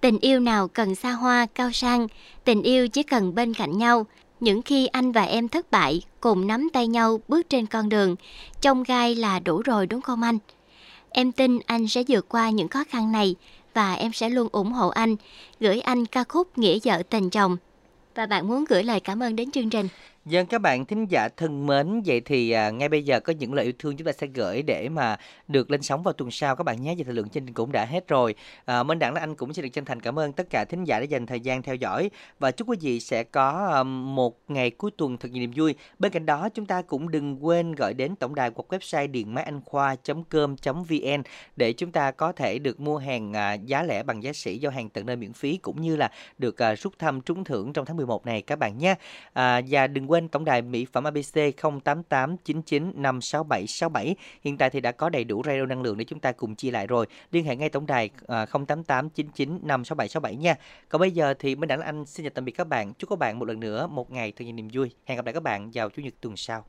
[0.00, 2.06] Tình yêu nào cần xa hoa, cao sang,
[2.44, 4.06] tình yêu chỉ cần bên cạnh nhau.
[4.40, 8.16] Những khi anh và em thất bại, cùng nắm tay nhau bước trên con đường,
[8.60, 10.38] trong gai là đủ rồi đúng không anh?
[11.10, 13.34] Em tin anh sẽ vượt qua những khó khăn này
[13.74, 15.16] và em sẽ luôn ủng hộ anh,
[15.60, 17.56] gửi anh ca khúc Nghĩa vợ tình chồng.
[18.14, 19.88] Và bạn muốn gửi lời cảm ơn đến chương trình.
[20.28, 23.54] Dân các bạn thính giả thân mến, vậy thì à, ngay bây giờ có những
[23.54, 25.16] lời yêu thương chúng ta sẽ gửi để mà
[25.48, 26.94] được lên sóng vào tuần sau các bạn nhé.
[26.94, 28.34] Vậy thời lượng chương trình cũng đã hết rồi.
[28.64, 30.84] À, Minh Đẳng là anh cũng xin được chân thành cảm ơn tất cả thính
[30.84, 34.38] giả đã dành thời gian theo dõi và chúc quý vị sẽ có à, một
[34.48, 35.74] ngày cuối tuần thật nhiều niềm vui.
[35.98, 39.34] Bên cạnh đó chúng ta cũng đừng quên gọi đến tổng đài hoặc website điện
[39.34, 41.22] máy anh khoa.com.vn
[41.56, 44.72] để chúng ta có thể được mua hàng à, giá lẻ bằng giá sỉ giao
[44.72, 47.86] hàng tận nơi miễn phí cũng như là được à, rút thăm trúng thưởng trong
[47.86, 48.94] tháng 11 này các bạn nhé.
[49.32, 55.08] À, và đừng quên tổng đài mỹ phẩm ABC 0889956767 hiện tại thì đã có
[55.08, 57.06] đầy đủ radio năng lượng để chúng ta cùng chia lại rồi.
[57.30, 60.54] Liên hệ ngay tổng đài à, 0889956767 nha.
[60.88, 62.94] Còn bây giờ thì Minh Đẳng Anh xin chào tạm biệt các bạn.
[62.94, 64.90] Chúc các bạn một lần nữa một ngày thật nhiều niềm vui.
[65.04, 66.64] Hẹn gặp lại các bạn vào chủ nhật tuần sau.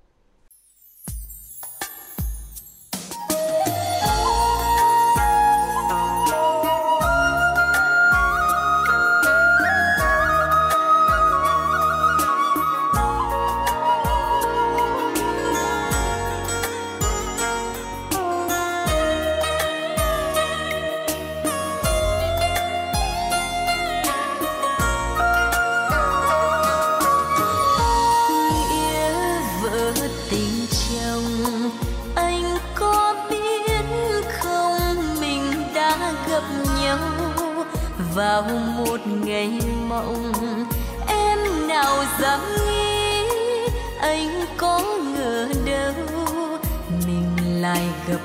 [48.09, 48.21] Gặp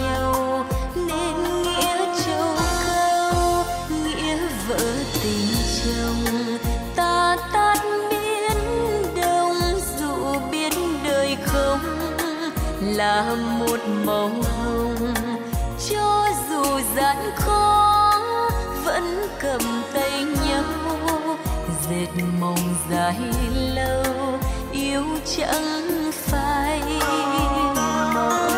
[0.00, 0.64] nhau
[0.94, 2.54] nên nghĩa châu
[2.86, 3.64] cao
[4.04, 4.78] nghĩa vợ
[5.22, 5.46] tình
[5.84, 6.58] chồng.
[6.96, 7.78] Ta tát
[8.10, 8.58] biến
[9.16, 10.72] đông dù biết
[11.04, 11.80] đời không
[12.80, 14.30] là một màu
[14.64, 15.14] hồng.
[15.90, 16.64] Cho dù
[16.96, 18.12] gian khó
[18.84, 20.64] vẫn cầm tay nhau,
[21.90, 23.20] dệt mộng dài
[23.74, 24.38] lâu,
[24.72, 25.04] yêu
[25.36, 26.82] chẳng phải
[28.14, 28.49] mộng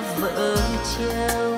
[0.00, 1.57] vợ trêu.